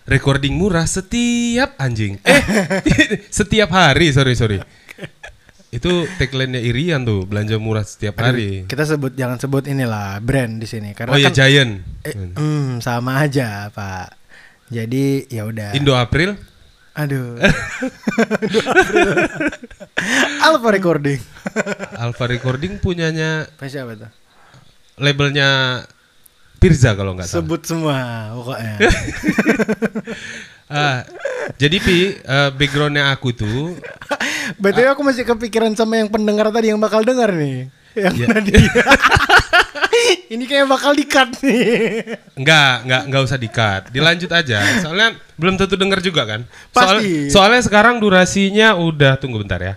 [0.10, 2.18] recording murah setiap anjing.
[2.26, 2.42] Eh,
[3.40, 4.58] setiap hari, sorry sorry.
[5.70, 8.66] Itu tagline-nya Irian tuh, belanja murah setiap hari.
[8.66, 11.72] Kita sebut jangan sebut inilah brand di sini karena Oh ya kan Giant.
[12.04, 14.18] eh, hmm, sama aja pak.
[14.74, 15.78] Jadi ya udah.
[15.78, 16.34] Indo April.
[16.98, 17.38] Aduh.
[20.42, 21.22] Alpha Recording.
[21.96, 24.12] Alpha Recording punyanya Apa siapa tuh?
[25.00, 25.80] labelnya
[26.60, 27.40] Pirza kalau nggak salah.
[27.40, 27.98] Sebut semua
[28.36, 28.76] pokoknya.
[30.70, 31.02] Ah,
[31.58, 33.74] jadi Pi, eh, backgroundnya aku tuh
[34.62, 37.74] BTW aku masih kepikiran sama yang pendengar tadi yang bakal dengar nih.
[37.98, 38.28] Yang Ya.
[38.30, 38.62] Nadia.
[40.30, 41.66] Ini kayak bakal di-cut nih.
[42.38, 43.82] Enggak, enggak, enggak usah dikat.
[43.90, 44.62] Dilanjut aja.
[44.80, 46.46] Soalnya belum tentu denger juga kan.
[46.70, 47.34] Soal- Pasti.
[47.34, 49.74] soalnya sekarang durasinya udah tunggu bentar ya.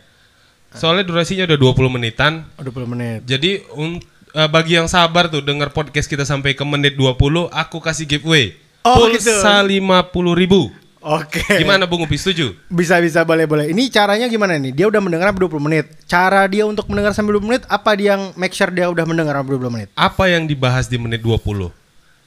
[0.72, 2.44] Soalnya durasinya udah 20 menitan.
[2.54, 3.24] Oh, 20 menit.
[3.24, 3.96] Jadi un-
[4.32, 8.56] eh, bagi yang sabar tuh denger podcast kita sampai ke menit 20, aku kasih giveaway.
[8.82, 9.30] Oh, gitu.
[9.30, 10.72] Pulsa 50 ribu.
[11.02, 11.42] Oke.
[11.58, 12.54] Gimana Bung Upi setuju?
[12.70, 13.74] Bisa bisa boleh boleh.
[13.74, 14.70] Ini caranya gimana nih?
[14.70, 15.86] Dia udah mendengar sampai 20 menit.
[16.06, 19.34] Cara dia untuk mendengar sampai 20 menit apa dia yang make sure dia udah mendengar
[19.34, 19.88] sampai 20 menit?
[19.98, 21.74] Apa yang dibahas di menit 20?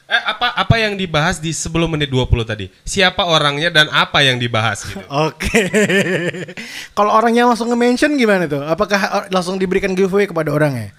[0.05, 2.67] Eh apa apa yang dibahas di sebelum menit 20 tadi?
[2.83, 4.99] Siapa orangnya dan apa yang dibahas gitu?
[5.27, 5.71] Oke.
[6.91, 8.59] Kalau orangnya langsung nge-mention gimana tuh?
[8.59, 10.91] Apakah or- langsung diberikan giveaway kepada orangnya?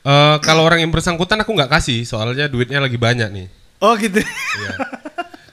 [0.00, 3.46] Eh kalau orang yang bersangkutan aku nggak kasih, soalnya duitnya lagi banyak nih.
[3.80, 4.20] Oh gitu.
[4.20, 4.72] Iya.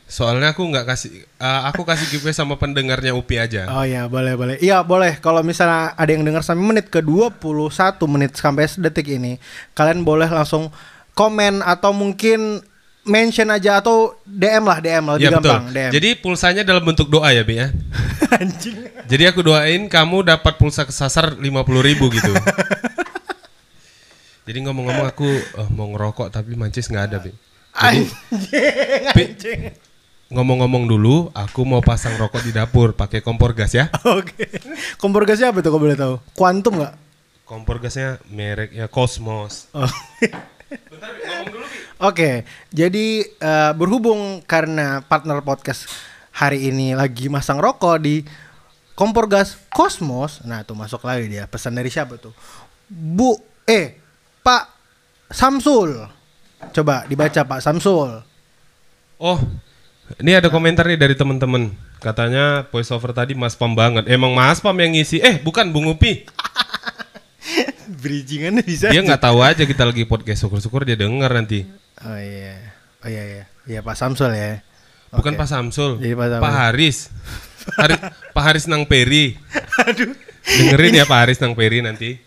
[0.07, 3.67] Soalnya aku nggak kasih, eh, aku kasih giveaway sama pendengarnya Upi aja.
[3.67, 4.55] Oh iya boleh boleh.
[4.63, 5.19] Iya boleh.
[5.19, 9.35] Kalau misalnya ada yang dengar sampai menit ke 21 menit sampai detik ini,
[9.75, 10.71] kalian boleh langsung
[11.11, 12.63] komen atau mungkin
[13.03, 15.43] mention aja atau DM lah DM lah lebih Iya betul.
[15.51, 15.91] gampang DM.
[15.91, 17.67] Jadi pulsanya dalam bentuk doa ya, Bi ya.
[18.39, 18.87] anjing.
[19.11, 21.43] Jadi aku doain kamu dapat pulsa kesasar 50.000
[21.83, 22.31] ribu gitu.
[24.47, 27.35] Jadi ngomong-ngomong aku eh, mau ngerokok tapi mancis nggak ada, Bi.
[27.75, 28.07] Anjing.
[29.11, 29.61] Anjing.
[30.27, 33.91] ngomong-ngomong dulu, aku mau pasang rokok di dapur pakai kompor gas ya.
[34.19, 34.47] Oke.
[34.99, 36.15] Kompor gasnya apa tuh kalau boleh tahu?
[36.35, 36.95] Quantum nggak?
[37.47, 39.71] Kompor gasnya mereknya Cosmos.
[39.71, 39.87] Oh.
[42.11, 45.87] Oke, jadi eh, berhubung karena partner podcast
[46.35, 48.27] hari ini lagi masang rokok di
[48.99, 52.35] kompor gas Cosmos, nah tuh masuk lagi dia pesan dari siapa tuh?
[52.91, 54.06] Bu, eh,
[54.47, 54.63] Pak
[55.27, 56.07] Samsul,
[56.71, 58.23] coba dibaca Pak Samsul.
[59.19, 59.35] Oh,
[60.23, 61.75] ini ada komentar nih dari teman-teman.
[61.99, 64.07] Katanya voice over tadi Mas Pam banget.
[64.07, 65.19] Emang Mas Pam yang ngisi.
[65.19, 66.23] Eh, bukan Bung Upi.
[68.03, 68.87] Bridgingannya bisa.
[68.87, 70.47] Dia nggak tahu aja kita lagi podcast.
[70.47, 71.67] Syukur-syukur dia denger nanti.
[72.07, 72.71] Oh iya,
[73.03, 74.63] oh iya iya, iya Pak Samsul ya.
[75.11, 75.39] Bukan Oke.
[75.43, 75.99] Pak Samsul.
[75.99, 76.43] Jadi Pak Samsul.
[76.47, 76.97] Pak Haris.
[77.83, 79.35] Hari- Pak Haris Nang Peri.
[79.83, 80.15] Aduh.
[80.47, 82.26] Dengerin ya Pak Haris Nang Peri nanti.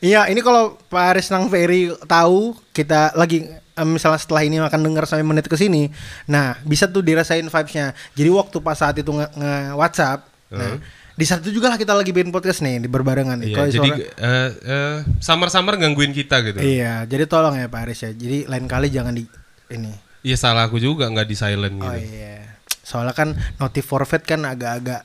[0.00, 5.02] Iya, ini kalau Pak Aris Nang Ferry tahu kita lagi misalnya setelah ini akan dengar
[5.02, 5.90] sampai menit ke sini.
[6.24, 7.90] Nah, bisa tuh dirasain vibes-nya.
[8.12, 10.78] Jadi waktu pas saat itu nge, nge- WhatsApp, nah,
[11.12, 13.50] di saat itu juga lah kita lagi bikin podcast nih di berbarengan nih.
[13.50, 16.58] Iya, jadi suara- eh, eh, samar-samar gangguin kita gitu.
[16.58, 18.10] Iya, jadi tolong ya Pak Aris ya.
[18.10, 19.26] Jadi lain kali jangan di
[19.68, 19.90] ini.
[20.22, 21.84] Iya salah aku juga nggak di silent gitu.
[21.84, 22.58] Oh iya.
[22.80, 25.02] Soalnya kan notif forfeit kan agak-agak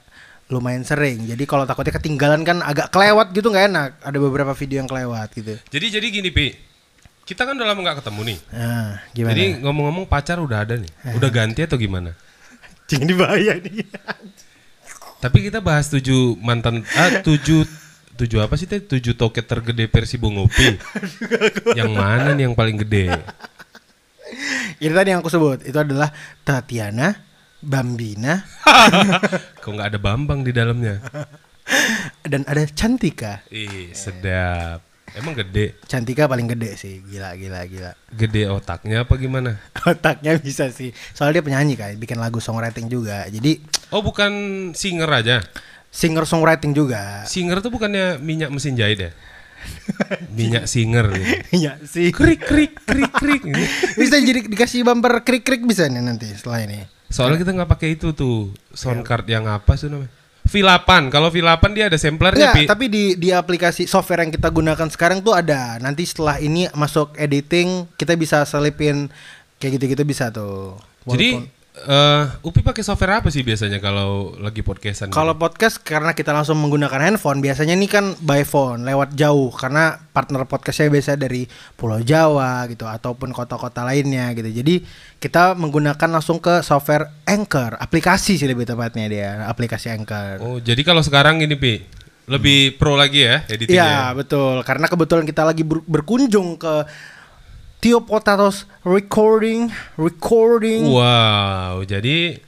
[0.49, 1.29] lumayan sering.
[1.29, 3.89] Jadi kalau takutnya ketinggalan kan agak kelewat gitu nggak enak.
[4.01, 5.53] Ada beberapa video yang kelewat gitu.
[5.69, 6.47] Jadi jadi gini Pi.
[7.23, 8.39] Kita kan udah lama nggak ketemu nih.
[8.49, 9.33] Nah, gimana?
[9.37, 10.89] Jadi ngomong-ngomong pacar udah ada nih.
[11.13, 12.17] Udah ganti atau gimana?
[12.89, 13.85] Jangan dibahaya nih.
[15.21, 17.61] Tapi kita bahas tujuh mantan ah tujuh
[18.17, 18.81] tujuh apa sih teh?
[18.81, 20.73] Tujuh toket tergede versi Bung Upi.
[21.79, 23.13] yang mana nih yang paling gede?
[24.81, 26.09] Itu tadi yang aku sebut itu adalah
[26.41, 27.13] Tatiana,
[27.59, 28.39] Bambina,
[29.61, 31.03] Kok nggak ada Bambang di dalamnya?
[32.23, 33.43] dan ada Cantika.
[33.47, 34.81] Ih, sedap.
[35.11, 35.73] Emang gede.
[35.83, 37.91] Cantika paling gede sih, gila gila gila.
[38.09, 39.57] Gede otaknya apa gimana?
[39.89, 40.93] Otaknya bisa sih.
[41.11, 43.25] Soalnya dia penyanyi kan, bikin lagu songwriting juga.
[43.25, 44.31] Jadi Oh, bukan
[44.71, 45.41] singer aja.
[45.89, 47.25] singer songwriting juga.
[47.25, 49.11] Singer tuh bukannya minyak mesin jahit ya?
[50.37, 51.33] minyak singer gitu.
[51.57, 52.13] Iya sih.
[52.13, 53.43] Krik krik krik krik.
[53.97, 56.85] Bisa jadi dikasih bumper krik-krik bisa nih nanti setelah ini.
[57.09, 60.13] Soalnya kita nggak pakai itu tuh sound card yang apa sih namanya?
[60.49, 61.13] V8.
[61.13, 62.65] Kalau V8 dia ada samplernya, Enggak, Pi.
[62.65, 65.77] tapi di di aplikasi software yang kita gunakan sekarang tuh ada.
[65.77, 69.13] Nanti setelah ini masuk editing, kita bisa selipin
[69.61, 70.77] kayak gitu-gitu bisa tuh.
[71.05, 71.45] Jadi
[71.79, 75.15] Eh Upi pakai software apa sih biasanya kalau lagi podcastan?
[75.15, 79.95] Kalau podcast karena kita langsung menggunakan handphone, biasanya ini kan by phone lewat jauh karena
[80.11, 81.47] partner podcastnya biasa dari
[81.79, 84.51] Pulau Jawa gitu ataupun kota-kota lainnya gitu.
[84.51, 84.83] Jadi
[85.23, 90.43] kita menggunakan langsung ke software Anchor, aplikasi sih lebih tepatnya dia, aplikasi Anchor.
[90.43, 91.79] Oh, jadi kalau sekarang ini Pi,
[92.27, 93.79] lebih pro lagi ya editingnya.
[93.79, 96.73] Iya betul, karena kebetulan kita lagi ber- berkunjung ke
[97.79, 100.83] Tio Potatoes Recording, Recording.
[100.91, 102.43] Wow, jadi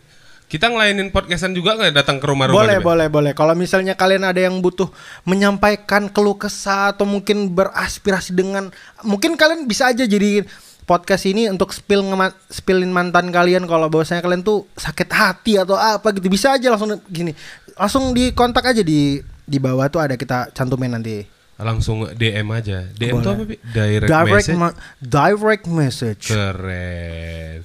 [0.51, 2.59] kita ngelainin podcastan juga nggak datang ke rumah-rumah?
[2.59, 3.31] Boleh, nih, boleh, boleh.
[3.31, 4.91] Kalau misalnya kalian ada yang butuh
[5.23, 8.75] menyampaikan keluh kesah atau mungkin beraspirasi dengan
[9.07, 10.43] mungkin kalian bisa aja jadi
[10.83, 15.79] podcast ini untuk spill ngema- spillin mantan kalian kalau bahwasanya kalian tuh sakit hati atau
[15.79, 17.31] apa gitu bisa aja langsung gini
[17.79, 21.23] langsung di kontak aja di di bawah tuh ada kita cantumin nanti
[21.61, 22.83] Langsung DM aja.
[22.89, 23.33] DM Boleh.
[23.33, 23.55] apa Pi?
[23.61, 24.57] Direct, direct message.
[24.57, 27.61] ma- direct message Keren.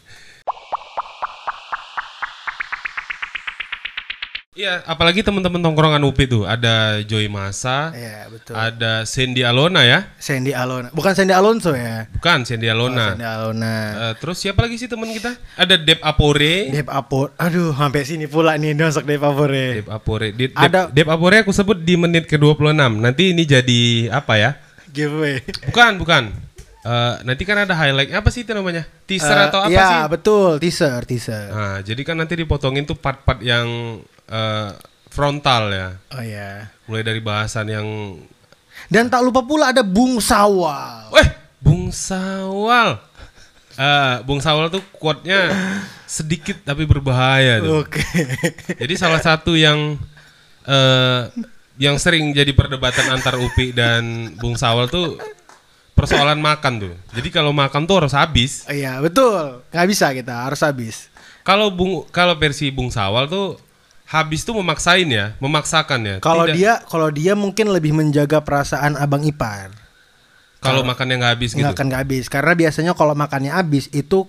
[4.57, 10.09] Iya, apalagi teman-teman tongkrongan UPI tuh ada Joy Masa, Iya betul ada Cindy Alona ya,
[10.17, 13.13] Sandy Alonso bukan Sandy Alonso ya bukan Cindy Alona.
[13.13, 15.37] Sandy Alona Eh, terus siapa lagi sih teman kita?
[15.55, 16.73] Ada Dep Apore.
[16.73, 20.33] Dep Apor aduh sampai sini pula nih masuk Dep Apore Dep Apore.
[20.33, 22.73] Di, Dep, Ada- Dep Apore aku sebut di menit ke-26.
[22.97, 24.51] Nanti ini jadi apa ya?
[24.89, 26.33] giveaway Bukan, bukan.
[26.81, 28.89] Eh, nanti kan ada highlight apa sih itu namanya?
[29.05, 30.01] Teaser Eh, atau apa ya, sih?
[30.09, 31.53] betul, teaser, teaser.
[31.53, 34.71] Nah, jadi kan nanti dipotongin tuh part-part yang eh,
[35.11, 35.89] frontal ya.
[36.13, 36.71] Oh ya.
[36.87, 37.89] Mulai dari bahasan yang
[38.87, 41.11] Dan tak lupa pula ada Bung Sawal.
[41.11, 43.01] Weh, Bung Sawal.
[43.77, 45.51] Eh, Bung Sawal tuh quote-nya
[46.07, 47.83] sedikit tapi berbahaya tuh.
[47.83, 48.05] Oke.
[48.79, 49.99] Jadi salah satu yang
[50.67, 51.23] eh
[51.77, 55.21] yang sering jadi perdebatan antar Upi dan Bung Sawal tuh
[55.93, 56.95] persoalan makan tuh.
[57.13, 58.65] Jadi kalau makan tuh harus habis.
[58.69, 59.65] Iya, betul.
[59.73, 61.09] Nggak bisa kita, harus habis.
[61.45, 63.61] Kalau Bung kalau versi Bung Sawal tuh
[64.07, 66.17] habis tuh memaksain ya, memaksakan ya.
[66.19, 69.75] Kalau dia kalau dia mungkin lebih menjaga perasaan Abang Ipar.
[70.57, 71.63] kalau makannya nggak habis gitu.
[71.63, 74.27] Nggak akan nggak habis karena biasanya kalau makannya habis itu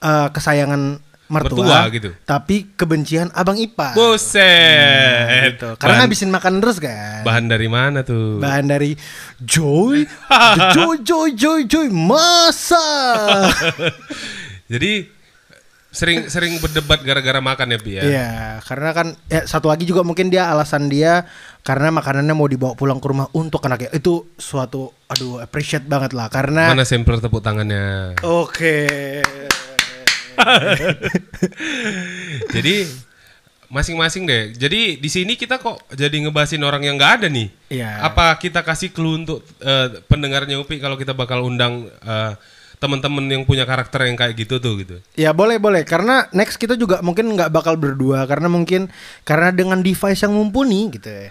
[0.00, 2.10] eh, kesayangan mertua, Mertua gitu.
[2.24, 3.92] tapi kebencian Abang Ipar.
[3.92, 5.54] Buset.
[5.54, 5.68] Gitu.
[5.76, 7.20] Karena Bahan, ngabisin makan terus kan.
[7.20, 8.40] bahan dari mana tuh?
[8.40, 8.96] Bahan dari
[9.38, 10.08] Joy,
[10.74, 12.80] Joy, Joy, Joy, Joy, masa.
[14.72, 15.17] Jadi
[15.88, 18.02] sering sering berdebat gara-gara makan ya, Pi ya.
[18.04, 18.30] Iya,
[18.64, 21.24] karena kan ya satu lagi juga mungkin dia alasan dia
[21.64, 23.92] karena makanannya mau dibawa pulang ke rumah untuk anaknya.
[23.96, 28.16] Itu suatu aduh appreciate banget lah karena Mana sampel tepuk tangannya?
[28.20, 28.84] Oke.
[32.54, 32.86] Jadi
[33.68, 34.56] masing-masing deh.
[34.56, 37.48] Jadi di sini kita kok jadi ngebahasin orang yang nggak ada nih.
[37.68, 38.00] Iya.
[38.00, 42.32] Apa kita kasih clue untuk eh, pendengarnya Upi kalau kita bakal undang eh,
[42.78, 44.96] teman-teman yang punya karakter yang kayak gitu tuh gitu.
[45.18, 48.86] Ya boleh boleh karena next kita juga mungkin nggak bakal berdua karena mungkin
[49.26, 51.30] karena dengan device yang mumpuni gitu ya.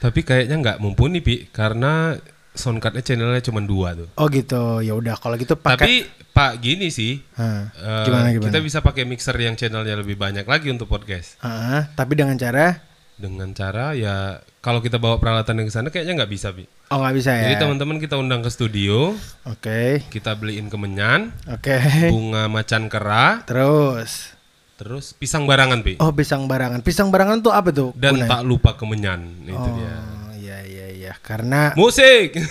[0.00, 2.16] Tapi kayaknya nggak mumpuni Pi karena
[2.58, 4.08] soundcardnya channelnya cuma dua tuh.
[4.18, 4.82] Oh gitu.
[4.82, 5.94] Ya udah kalau gitu pakai Tapi
[6.38, 7.18] Pak gini sih.
[7.34, 8.46] Hah, eh, gimana gimana?
[8.50, 11.34] Kita bisa pakai mixer yang channelnya lebih banyak lagi untuk podcast.
[11.42, 12.87] Ah, tapi dengan cara
[13.18, 16.70] Dengan cara ya kalau kita bawa peralatan yang ke sana kayaknya nggak bisa Pi.
[16.94, 17.50] oh nggak bisa ya.
[17.50, 19.10] Jadi teman-teman kita undang ke studio,
[19.42, 20.06] Oke.
[20.06, 21.82] kita beliin kemenyan, Oke.
[22.14, 24.38] bunga macan kera, Terus
[24.78, 25.98] terus pisang barangan, Pi.
[25.98, 26.78] oh pisang barangan.
[26.78, 27.90] Pisang barangan tuh apa tuh?
[27.98, 28.30] Dan gunanya?
[28.30, 29.94] tak lupa kemenyan, itu oh, dia.
[30.38, 31.12] iya iya iya.
[31.18, 32.38] Karena Musik.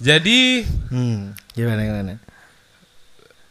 [0.00, 2.14] Jadi, hmm, gimana gimana?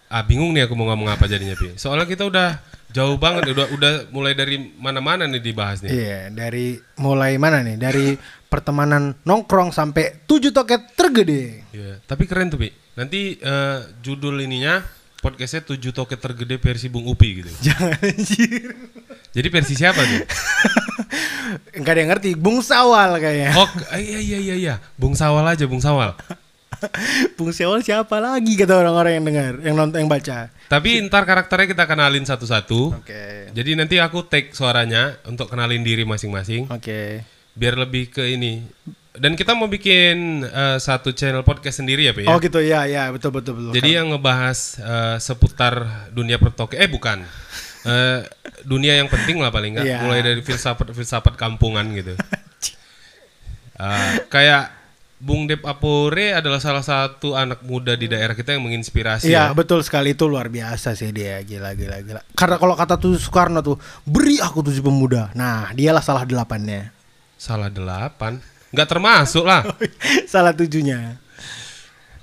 [0.10, 1.78] ah bingung nih aku mau ngomong apa jadinya, Pi.
[1.78, 2.58] Soalnya kita udah
[2.90, 5.92] jauh banget, udah udah mulai dari mana-mana nih dibahas nih.
[5.94, 7.78] Iya, dari mulai mana nih?
[7.78, 8.18] Dari
[8.50, 11.70] pertemanan nongkrong sampai tujuh toket tergede.
[11.70, 12.70] Iya, tapi keren tuh, Pi.
[12.98, 14.82] Nanti eh, judul ininya
[15.20, 17.52] podcastnya tujuh toket tergede versi Bung Upi gitu.
[17.68, 18.74] Jangan anjir.
[19.30, 20.24] Jadi versi siapa tuh?
[21.78, 23.54] Enggak ada yang ngerti, Bung Sawal kayaknya.
[23.54, 24.76] Oh, iya iya iya iya.
[24.98, 26.18] Bung Sawal aja, Bung Sawal.
[27.38, 30.50] Bung Sawal siapa lagi kata orang-orang yang dengar, yang nonton yang baca.
[30.70, 33.02] Tapi ntar karakternya kita kenalin satu-satu.
[33.02, 33.52] Oke.
[33.52, 36.70] Jadi nanti aku take suaranya untuk kenalin diri masing-masing.
[36.72, 37.24] Oke.
[37.58, 38.64] Biar lebih ke ini.
[39.20, 42.28] Dan kita mau bikin eh, satu channel podcast sendiri ya, Pak ya.
[42.32, 43.74] Oh gitu ya, ya betul betul betul.
[43.76, 46.80] Jadi yang ngebahas eh, seputar dunia pertoke.
[46.80, 47.26] Eh bukan.
[47.84, 48.22] Eh,
[48.64, 49.88] dunia yang penting lah paling nggak.
[49.88, 50.00] Iya.
[50.06, 52.16] Mulai dari filsafat filsafat kampungan gitu.
[53.80, 54.79] Eh, kayak
[55.20, 59.28] Bung Dep Apore adalah salah satu anak muda di daerah kita yang menginspirasi.
[59.28, 59.56] Iya ya.
[59.56, 62.22] betul sekali itu luar biasa sih dia gila gila gila.
[62.32, 63.76] Karena kalau kata tuh Soekarno tuh
[64.08, 65.28] beri aku tujuh pemuda.
[65.36, 66.96] Nah dialah salah delapannya.
[67.36, 68.40] Salah delapan.
[68.72, 69.68] Nggak termasuk lah.
[70.32, 71.20] salah tujuhnya.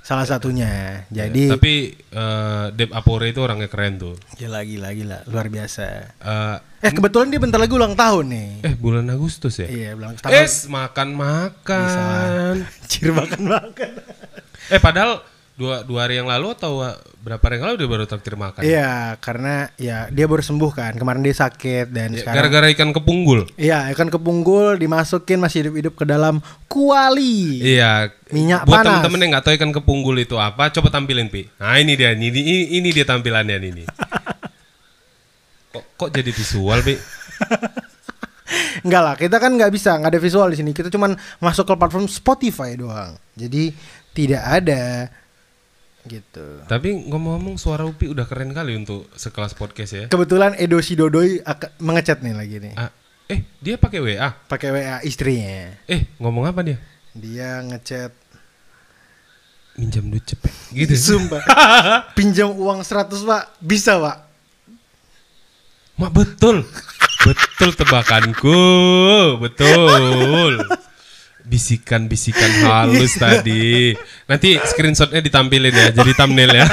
[0.06, 1.02] Salah satunya.
[1.10, 4.14] Jadi Tapi eh, Dep Apore itu orangnya keren tuh.
[4.38, 5.84] gila gila gila luar biasa.
[6.14, 8.48] Eh, Eh kebetulan dia bentar lagi ulang tahun nih.
[8.62, 9.66] eh bulan Agustus ya?
[9.66, 10.30] Iya, ulang tahun.
[10.30, 12.54] Es makan makan.
[12.90, 13.90] Cir makan makan.
[14.70, 15.18] Eh padahal
[15.56, 16.92] dua dua hari yang lalu atau uh,
[17.24, 18.60] berapa hari yang lalu dia baru traktir makan.
[18.60, 20.92] Iya, karena ya dia baru sembuh kan.
[21.00, 23.48] Kemarin dia sakit dan Ya, sekarang Gara-gara ikan kepunggul.
[23.56, 27.64] Iya, ikan kepunggul dimasukin masih hidup-hidup ke dalam kuali.
[27.64, 28.12] Iya.
[28.30, 28.86] Minyak Buat panas.
[29.00, 31.48] temen-temen yang nggak tahu ikan kepunggul itu apa, coba tampilin pi.
[31.56, 33.84] Nah ini dia, ini ini, ini dia tampilannya ini.
[35.72, 36.94] kok kok jadi visual pi?
[38.84, 40.70] Enggak lah, kita kan nggak bisa, nggak ada visual di sini.
[40.76, 43.16] Kita cuman masuk ke platform Spotify doang.
[43.34, 43.72] Jadi
[44.14, 45.10] tidak ada
[46.06, 46.62] gitu.
[46.70, 50.04] Tapi ngomong-ngomong suara Upi udah keren kali untuk sekelas podcast ya.
[50.06, 51.42] Kebetulan Edo Sidodoi
[51.82, 52.74] mengecat nih lagi nih.
[52.78, 52.90] Ah,
[53.26, 54.30] eh dia pakai WA.
[54.46, 55.74] Pakai WA istrinya.
[55.90, 56.78] Eh ngomong apa dia?
[57.16, 58.26] Dia ngechat
[59.76, 60.52] Minjam duit cepet.
[60.72, 60.96] Gitu.
[61.12, 61.44] Sumpah.
[62.16, 63.42] Pinjam uang 100, Pak.
[63.60, 64.16] Bisa, Pak.
[66.00, 66.64] Mak betul.
[67.24, 68.56] betul tebakanku.
[69.40, 70.64] Betul.
[71.46, 73.94] Bisikan-bisikan halus tadi.
[74.26, 76.66] Nanti screenshotnya ditampilin ya, jadi thumbnail ya.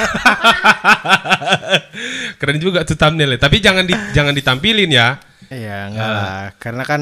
[2.42, 3.38] Keren juga tuh thumbnail ya.
[3.38, 5.22] Tapi jangan di, jangan ditampilin ya.
[5.46, 6.42] Iya, enggak lah.
[6.58, 7.00] Karena kan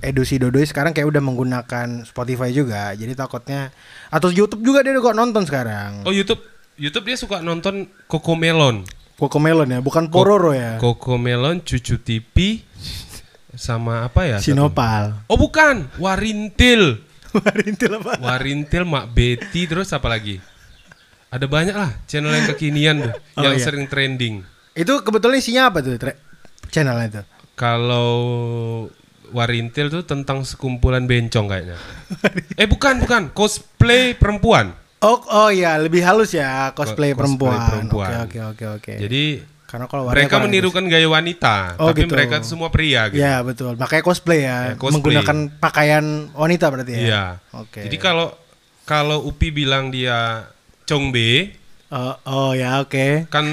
[0.00, 2.96] Edo Sidodoi sekarang kayak udah menggunakan Spotify juga.
[2.96, 3.68] Jadi takutnya
[4.08, 6.08] atau YouTube juga dia kok nonton sekarang.
[6.08, 6.40] Oh YouTube,
[6.80, 8.88] YouTube dia suka nonton Cocomelon.
[9.20, 10.80] Cocomelon ya, bukan Pororo ya.
[10.80, 12.64] Cocomelon, Cucu TV,
[13.52, 14.36] sama apa ya?
[14.40, 14.56] satu?
[14.56, 15.28] Sinopal.
[15.28, 17.04] Oh bukan, Warintil.
[17.34, 18.12] Warintil apa?
[18.18, 20.42] Warintil, Mak Betty, terus apa lagi?
[21.30, 23.62] Ada banyak lah channel yang kekinian tuh, Oh, yang iya.
[23.62, 24.42] sering trending.
[24.74, 26.18] Itu kebetulan isinya apa tuh tre-
[26.68, 27.22] channelnya itu?
[27.54, 28.10] Kalau
[29.30, 31.78] Warintil tuh tentang sekumpulan bencong kayaknya.
[32.58, 34.74] eh bukan, bukan, cosplay perempuan.
[35.00, 37.56] Oh, oh ya, lebih halus ya cosplay, cosplay perempuan.
[37.70, 38.10] perempuan.
[38.26, 38.92] Oke, oke, oke, oke.
[38.98, 39.22] Jadi
[39.70, 42.12] karena kalau mereka menirukan gaya wanita, Oh, tapi gitu.
[42.12, 43.22] mereka semua pria gitu.
[43.22, 43.78] Ya, betul.
[43.78, 44.98] Makanya cosplay ya, Ya, cosplay.
[44.98, 46.04] menggunakan pakaian
[46.34, 47.00] wanita berarti ya.
[47.00, 47.24] Iya.
[47.54, 47.86] Oke.
[47.86, 48.34] Jadi kalau
[48.82, 50.50] kalau Upi bilang dia
[50.84, 51.54] Chongbe,
[51.88, 53.30] Oh, oh ya, oke.
[53.30, 53.46] kan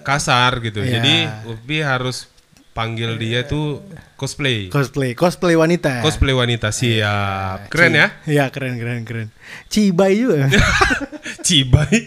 [0.00, 0.84] kasar gitu.
[0.84, 1.00] Iya.
[1.00, 1.14] Jadi
[1.48, 2.28] Upi harus
[2.74, 3.80] panggil dia tuh
[4.18, 4.68] cosplay.
[4.68, 6.02] Cosplay, cosplay wanita.
[6.02, 7.70] Cosplay wanita siap.
[7.70, 8.06] Keren ya?
[8.26, 9.28] Iya, keren, keren, keren.
[9.68, 10.50] Cibai juga.
[11.44, 11.98] Cibai.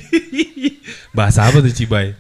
[1.18, 2.18] Bahasa apa tuh Cibai?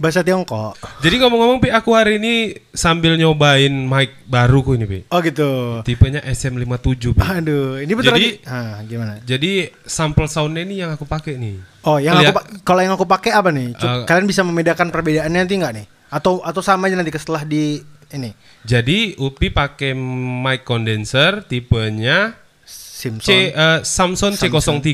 [0.00, 0.80] Bahasa Tiongkok.
[1.04, 2.34] Jadi ngomong-ngomong Pi, aku hari ini
[2.72, 4.98] sambil nyobain mic baruku ini Pi.
[5.12, 5.80] Oh gitu.
[5.84, 7.20] Tipenya SM57 Pi.
[7.20, 8.48] Aduh, ini betul Jadi- lagi.
[8.48, 9.20] Ah, gimana?
[9.22, 11.56] Jadi sampel soundnya ini yang aku pakai nih.
[11.84, 13.76] Oh, yang Lihat- aku kalau yang aku pakai apa nih?
[13.76, 15.86] Cuk- Eh, kalian bisa membedakan perbedaannya nanti nggak nih?
[16.08, 17.80] Atau atau sama aja nanti setelah di
[18.14, 18.30] ini
[18.62, 23.26] Jadi Upi pakai mic condenser tipenya Simpson.
[23.26, 24.92] C eh, Samsung C03.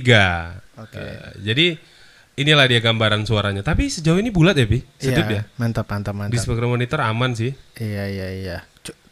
[0.80, 0.96] Oke.
[0.96, 1.66] Eh, jadi
[2.36, 3.60] inilah dia gambaran suaranya.
[3.60, 4.80] Tapi sejauh ini bulat ya, Pi?
[4.96, 5.42] Sedap Iya, ya.
[5.60, 6.40] Mantap, mantap, Di mantap.
[6.40, 7.52] speaker monitor aman sih.
[7.76, 8.58] Iya, iya, iya.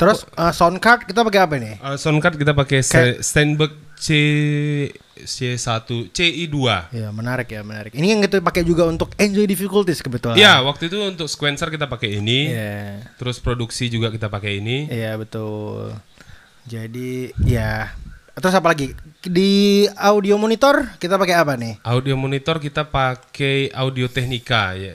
[0.01, 1.75] Terus eh, sound card kita pakai apa nih?
[1.77, 4.09] Eh, sound card kita pakai Ste- Steinberg C
[5.19, 6.57] C1 CI2.
[6.95, 7.91] Iya, menarik ya, menarik.
[7.91, 10.39] Ini yang kita pakai juga untuk enjoy difficulties kebetulan.
[10.39, 12.55] Iya, waktu itu untuk sequencer kita pakai ini.
[12.55, 13.03] Iya.
[13.19, 14.87] Terus produksi juga kita pakai ini.
[14.87, 15.99] Iya, betul.
[16.65, 17.91] Jadi, ya.
[18.39, 18.95] Terus apa lagi?
[19.19, 19.51] Di
[19.93, 21.83] audio monitor kita pakai apa nih?
[21.83, 24.95] Audio monitor kita pakai Audio Technica ya.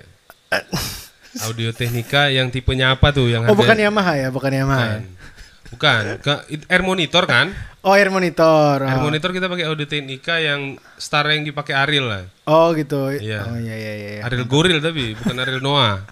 [1.46, 4.80] Audio Technica yang tipenya apa tuh yang Oh, bukan harga- Yamaha ya, bukan Yamaha.
[4.80, 4.98] ya?
[5.68, 6.02] Bukan.
[6.14, 6.34] Bukan, ke
[6.70, 7.50] air monitor kan?
[7.82, 8.80] Oh, air monitor.
[8.80, 9.04] Air Oh.
[9.04, 12.24] monitor kita pakai Audio Technica yang star yang dipakai Ariel lah.
[12.46, 13.12] Oh, gitu.
[13.12, 13.44] Iya.
[13.44, 14.10] Oh, iya, iya, iya.
[14.14, 14.22] iya.
[14.24, 16.06] Ariel Goril tapi bukan Ariel Noah.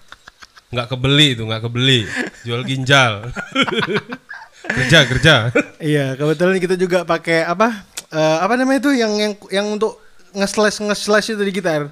[0.68, 2.00] Nggak kebeli itu, nggak kebeli.
[2.42, 3.24] Jual ginjal.
[4.66, 5.34] kerja, kerja.
[5.82, 7.82] Iya, kebetulan kita juga pakai apa?
[8.12, 9.98] Eh, apa namanya itu yang yang yang untuk
[10.36, 11.90] nge-slash nge-slash itu di gitar.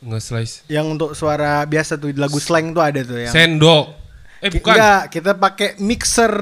[0.00, 0.64] Nge-slice.
[0.70, 3.34] Yang untuk suara biasa tuh lagu slang tuh ada tuh yang.
[3.34, 3.86] Sendok.
[4.38, 4.74] Eh bukan.
[4.74, 6.32] Enggak, kita pakai mixer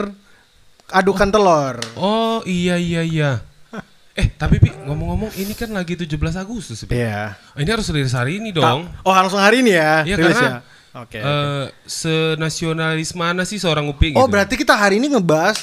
[0.93, 1.77] adukan telur.
[1.97, 3.31] Oh iya iya iya.
[4.21, 6.89] Eh tapi Pi, ngomong-ngomong ini kan lagi 17 Agustus.
[6.89, 6.97] Pi.
[6.97, 7.37] Iya.
[7.53, 8.89] Oh, Ini harus rilis hari ini dong.
[9.05, 10.09] Oh, langsung hari ini ya?
[10.09, 10.57] Iya karena ya?
[10.97, 11.21] Oke.
[11.21, 14.17] eh, senasionalis mana sih seorang Upi gitu?
[14.17, 15.61] oh, berarti kita hari ini ngebahas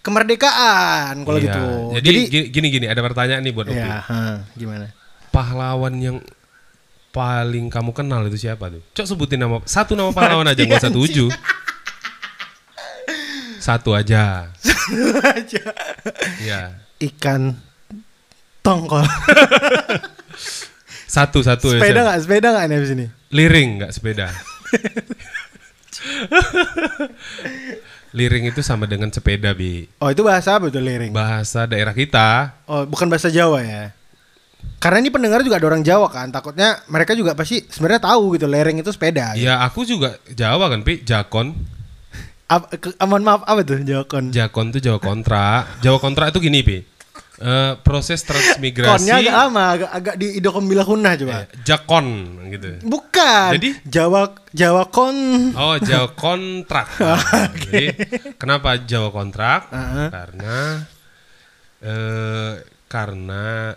[0.00, 1.44] kemerdekaan kalau Iya.
[1.50, 1.62] gitu.
[1.98, 2.10] Jadi,
[2.48, 3.76] gini gini ada pertanyaan nih buat Upi.
[3.76, 4.94] ya, ha, gimana?
[5.28, 6.16] Pahlawan yang
[7.10, 8.80] paling kamu kenal itu siapa tuh?
[8.94, 11.28] Cok sebutin nama satu nama pahlawan aja nggak usah tujuh.
[13.60, 14.48] Satu aja.
[15.20, 15.62] aja.
[16.40, 16.80] Ya.
[16.96, 17.60] Ikan
[18.64, 19.04] tongkol.
[21.10, 21.76] Satu satu ya.
[21.76, 22.18] sepeda nggak?
[22.24, 23.06] Sepeda nggak nih abis ini?
[23.34, 24.30] Liring nggak sepeda.
[28.10, 29.86] Liring itu sama dengan sepeda bi.
[29.98, 31.14] Oh, itu bahasa apa tuh liring?
[31.14, 32.58] Bahasa daerah kita.
[32.66, 33.94] Oh, bukan bahasa Jawa ya?
[34.82, 38.44] Karena ini pendengar juga ada orang Jawa kan, takutnya mereka juga pasti sebenarnya tahu gitu
[38.44, 39.32] lereng itu sepeda.
[39.38, 39.46] gitu.
[39.46, 41.00] Ya aku juga Jawa kan, Pi.
[41.00, 41.54] Jakon.
[42.50, 44.32] Ap- ke- mohon maaf apa tuh Jawa kon?
[44.32, 45.64] Jakon tuh Jawa kontra.
[45.78, 46.82] Jawa kontra itu gini, Pi.
[47.40, 51.32] Eh, proses transmigrasi Konnya agak lama, agak agak di idokom bilahunah coba.
[51.40, 52.06] eh, Jakon
[52.52, 52.68] gitu.
[52.84, 53.48] Bukan.
[53.56, 53.68] Jadi?
[53.88, 55.16] Jawa Jawa kon.
[55.56, 56.92] Oh, Jawa kontrak.
[57.64, 57.96] Jadi
[58.36, 59.72] kenapa Jawa kontrak?
[59.72, 60.08] Heeh.
[60.12, 60.56] Karena
[61.80, 62.52] eh
[62.92, 63.72] karena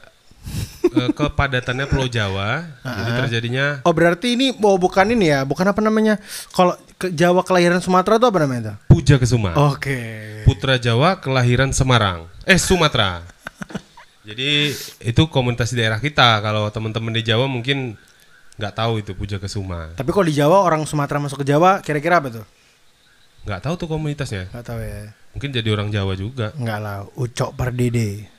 [0.84, 5.80] eh, kepadatannya Pulau Jawa, jadi terjadinya Oh berarti ini oh bukan ini ya, bukan apa
[5.80, 6.20] namanya?
[6.52, 8.74] Kalau ke Jawa kelahiran Sumatera itu apa namanya itu?
[8.92, 9.56] Puja Kesuma.
[9.56, 10.44] Oke.
[10.44, 12.28] Putra Jawa kelahiran Semarang.
[12.44, 13.24] Eh Sumatera.
[14.24, 14.72] Jadi
[15.04, 16.40] itu komunitas di daerah kita.
[16.40, 18.00] Kalau teman-teman di Jawa mungkin
[18.56, 19.92] nggak tahu itu Puja Kesuma.
[20.00, 22.46] Tapi kalau di Jawa orang Sumatera masuk ke Jawa kira-kira apa tuh?
[23.44, 24.48] Nggak tahu tuh komunitasnya.
[24.56, 25.12] Gak tahu ya.
[25.36, 26.56] Mungkin jadi orang Jawa juga.
[26.56, 28.32] Enggak lah, Ucok Pardede.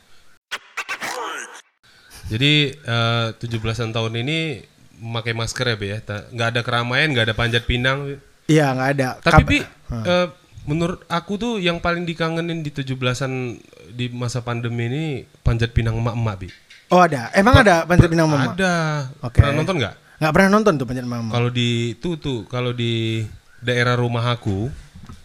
[2.33, 4.65] Jadi eh, 17-an tahun ini
[4.97, 5.99] memakai masker ya, Bi ya.
[6.33, 8.17] Nggak ada keramaian, nggak ada panjat pinang.
[8.49, 9.09] Iya nggak ada.
[9.21, 10.27] Tapi Bi, eh,
[10.65, 13.33] menurut aku tuh yang paling dikangenin di 17-an
[13.93, 15.05] di masa pandemi ini
[15.41, 16.49] panjat pinang emak-emak, Bi.
[16.93, 17.33] Oh ada.
[17.33, 18.53] Emang ada panjat pinang mama?
[18.53, 18.75] Ada.
[19.25, 19.41] Oke.
[19.41, 19.95] Pernah nonton nggak?
[20.21, 21.31] Nggak pernah nonton tuh panjat mama.
[21.33, 23.25] Kalau di tuh tuh kalau di
[23.65, 24.69] daerah rumah aku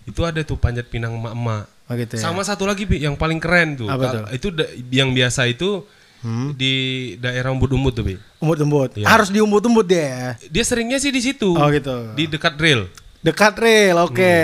[0.08, 1.68] itu ada tuh panjat pinang emak-emak.
[1.90, 2.24] Oh gitu ya.
[2.24, 3.90] Sama satu lagi Bi, yang paling keren tuh.
[3.90, 4.24] Apa tuh?
[4.34, 4.48] Itu
[4.94, 5.84] yang biasa itu
[6.20, 6.52] Hmm.
[6.52, 8.20] di daerah umbut-umbut tuh, Bi.
[8.44, 8.92] Umbut-umbut.
[9.00, 9.08] Iya.
[9.08, 10.04] Harus diumbut-umbut dia.
[10.04, 10.52] ya?
[10.52, 11.56] Dia seringnya sih di situ.
[11.56, 12.12] Oh gitu.
[12.12, 12.92] Di dekat rail.
[13.20, 14.36] Dekat rail, oke.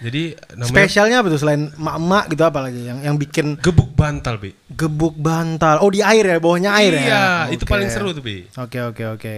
[0.00, 0.22] Jadi
[0.56, 4.56] namanya Spesialnya apa tuh selain emak-emak gitu apa lagi yang yang bikin gebuk bantal, Bi.
[4.72, 5.84] gebuk bantal.
[5.84, 7.04] Oh di air ya, bawahnya air ya.
[7.04, 8.48] Iya, itu paling seru tuh, Bi.
[8.56, 9.34] Oke oke oke.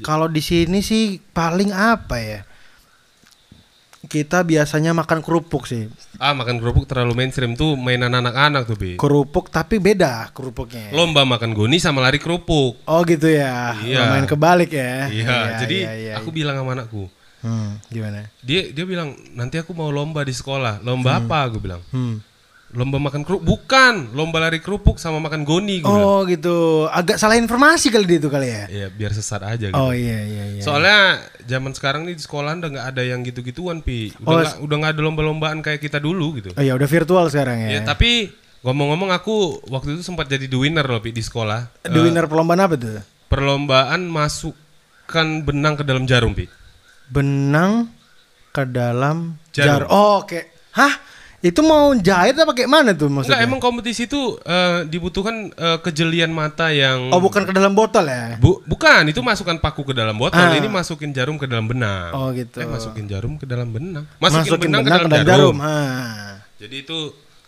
[0.00, 2.40] Kalau di sini sih paling apa ya?
[4.04, 5.88] Kita biasanya makan kerupuk sih.
[6.20, 8.96] Ah, makan kerupuk terlalu mainstream tuh mainan anak-anak tuh, Bi.
[9.00, 10.92] Kerupuk tapi beda kerupuknya.
[10.96, 12.84] Lomba makan goni sama lari kerupuk.
[12.88, 13.76] Oh gitu ya.
[13.84, 14.16] Iya.
[14.16, 15.08] Main kebalik ya.
[15.12, 17.08] Iya, jadi iya, iya, aku bilang sama anakku,
[17.44, 18.24] Hmm, gimana?
[18.40, 20.80] dia dia bilang nanti aku mau lomba di sekolah.
[20.80, 21.52] Lomba apa?
[21.52, 21.84] Aku bilang.
[21.92, 22.24] Hmm.
[22.74, 26.08] Lomba makan kerupuk bukan, lomba lari kerupuk sama makan goni gue bilang.
[26.10, 26.88] Oh gitu.
[26.90, 28.64] Agak salah informasi kali dia itu kali ya.
[28.66, 29.78] Ya biar sesat aja gitu.
[29.78, 30.62] Oh iya iya iya.
[30.64, 34.10] Soalnya zaman sekarang nih di sekolah udah nggak ada yang gitu-gituan pi.
[34.18, 36.50] Udah Oh, nggak udah nggak ada lomba-lombaan kayak kita dulu gitu.
[36.50, 37.78] Oh iya udah virtual sekarang ya.
[37.78, 38.34] Ya tapi
[38.66, 41.84] ngomong-ngomong aku waktu itu sempat jadi the winner loh pi di sekolah.
[41.86, 43.06] The winner perlombaan apa tuh?
[43.30, 46.50] Perlombaan masukkan benang ke dalam jarum pi.
[47.06, 47.90] Benang
[48.50, 49.66] ke dalam Jarum.
[49.84, 49.88] jarum.
[49.88, 50.40] Oh, oke.
[50.72, 50.94] Hah?
[51.38, 53.44] Itu mau jahit apa kayak mana tuh Enggak maksudnya?
[53.44, 58.40] emang kompetisi itu eh, dibutuhkan eh, kejelian mata yang Oh, bukan ke dalam botol ya?
[58.40, 60.40] Bu- bukan itu masukkan paku ke dalam botol.
[60.40, 60.56] Ah.
[60.56, 62.16] Ini masukin jarum ke dalam benang.
[62.16, 62.58] Oh, gitu.
[62.58, 64.08] Eh masukin jarum ke dalam benang.
[64.16, 65.56] Masukin, Masukin, benang, benang ke dalam, jarum.
[65.60, 65.76] Ha.
[66.56, 66.98] Jadi itu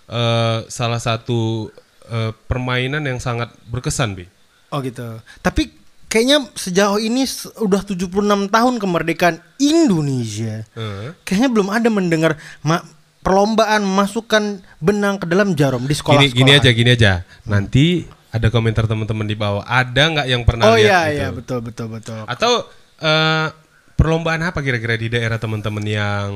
[0.06, 1.72] eh, salah satu
[2.04, 4.28] eh, permainan yang sangat berkesan, Bi.
[4.68, 5.24] Oh gitu.
[5.40, 5.72] Tapi
[6.06, 7.26] kayaknya sejauh ini
[7.58, 8.08] udah 76
[8.46, 10.62] tahun kemerdekaan Indonesia.
[10.72, 12.84] Eh, Kayaknya belum ada mendengar ma-
[13.20, 17.12] perlombaan masukkan benang ke dalam jarum di sekolah gini gini aja, gini aja.
[17.42, 19.62] Nanti ada komentar teman-teman di bawah.
[19.62, 21.16] Ada nggak yang pernah Oh lihat iya gitu?
[21.16, 22.22] iya betul betul betul.
[22.22, 22.70] Atau
[23.02, 23.46] eh,
[23.96, 26.28] perlombaan apa kira-kira di daerah teman-teman yang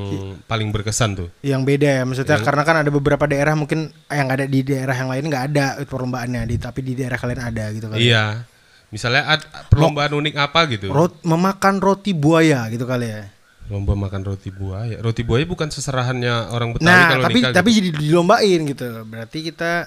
[0.44, 1.28] paling berkesan tuh?
[1.44, 5.12] Yang beda ya maksudnya karena kan ada beberapa daerah mungkin yang ada di daerah yang
[5.12, 8.00] lain nggak ada perlombaannya di tapi di daerah kalian ada gitu kan.
[8.00, 8.49] Iya.
[8.90, 10.90] Misalnya ad- perlombaan unik apa gitu?
[10.90, 13.30] Rot- memakan roti buaya gitu kali ya.
[13.66, 14.98] Lomba makan roti buaya.
[14.98, 17.54] Roti buaya bukan seserahannya orang Betawi Nah, kalau tapi nikah.
[17.54, 17.78] tapi gitu.
[17.78, 18.86] jadi dilombain gitu.
[19.06, 19.86] Berarti kita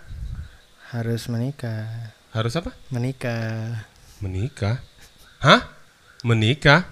[0.90, 2.16] harus menikah.
[2.32, 2.72] harus apa?
[2.88, 3.84] Menikah.
[4.18, 4.80] Menikah.
[5.38, 5.68] Hah?
[6.24, 6.88] Menikah?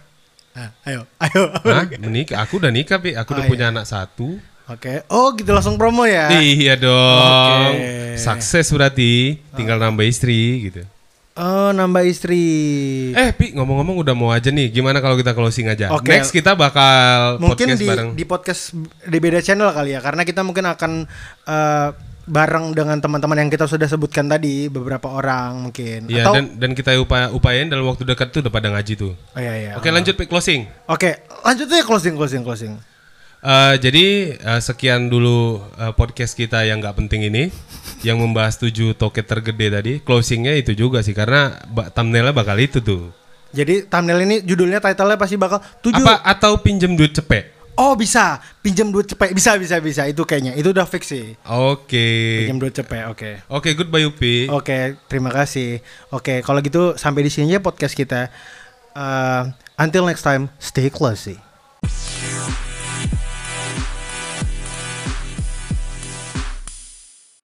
[0.52, 1.44] Ah, ayo, ayo.
[1.64, 1.88] Hah?
[1.98, 2.44] Menikah?
[2.44, 3.16] Aku udah nikah, Pi.
[3.16, 4.36] Aku udah Oh, punya anak satu.
[4.68, 5.08] Oke.
[5.08, 6.28] Oh, gitu langsung promo ya.
[6.36, 7.72] Iya dong.
[7.72, 8.20] Oke.
[8.20, 9.40] Sukses berarti.
[9.56, 10.84] Tinggal nambah istri gitu.
[11.32, 12.44] Oh, nambah istri.
[13.16, 14.68] Eh, Pi, ngomong-ngomong udah mau aja nih.
[14.68, 15.88] Gimana kalau kita closing aja?
[15.88, 16.12] Oke.
[16.12, 18.10] Next kita bakal mungkin podcast di bareng.
[18.12, 18.62] di podcast
[19.08, 20.92] di beda channel kali ya karena kita mungkin akan
[21.48, 21.90] eh,
[22.22, 26.72] bareng dengan teman-teman yang kita sudah sebutkan tadi beberapa orang mungkin Iya, atau dan dan
[26.76, 29.16] kita upaya upayain dalam waktu dekat tuh udah pada ngaji tuh.
[29.16, 29.72] oh, iya, iya.
[29.80, 30.68] Oke, lanjut Pi, closing.
[30.86, 32.76] Oke, lanjut aja closing closing closing.
[33.42, 34.06] Eh, jadi
[34.38, 37.50] eh, sekian dulu eh, podcast kita yang nggak penting ini
[38.06, 39.94] yang membahas tujuh toket tergede tadi.
[39.98, 43.10] Closingnya itu juga sih karena ba- thumbnailnya bakal itu tuh.
[43.50, 46.06] Jadi thumbnail ini judulnya title-nya pasti bakal tujuh.
[46.06, 47.50] Apa atau pinjem duit cepet?
[47.82, 49.34] Oh bisa, pinjam duit cepet.
[49.34, 50.54] Bisa bisa bisa itu kayaknya.
[50.54, 51.34] Itu udah fix sih.
[51.50, 52.46] Oke.
[52.46, 53.10] Pinjam duit cepet.
[53.10, 53.42] Oke.
[53.50, 54.54] Oke, goodbye Upi.
[54.54, 55.82] Oke, terima kasih.
[56.14, 58.30] Oke, kalau gitu sampai di sini aja podcast kita.
[58.94, 59.50] Uh,
[59.82, 61.42] until next time, stay classy.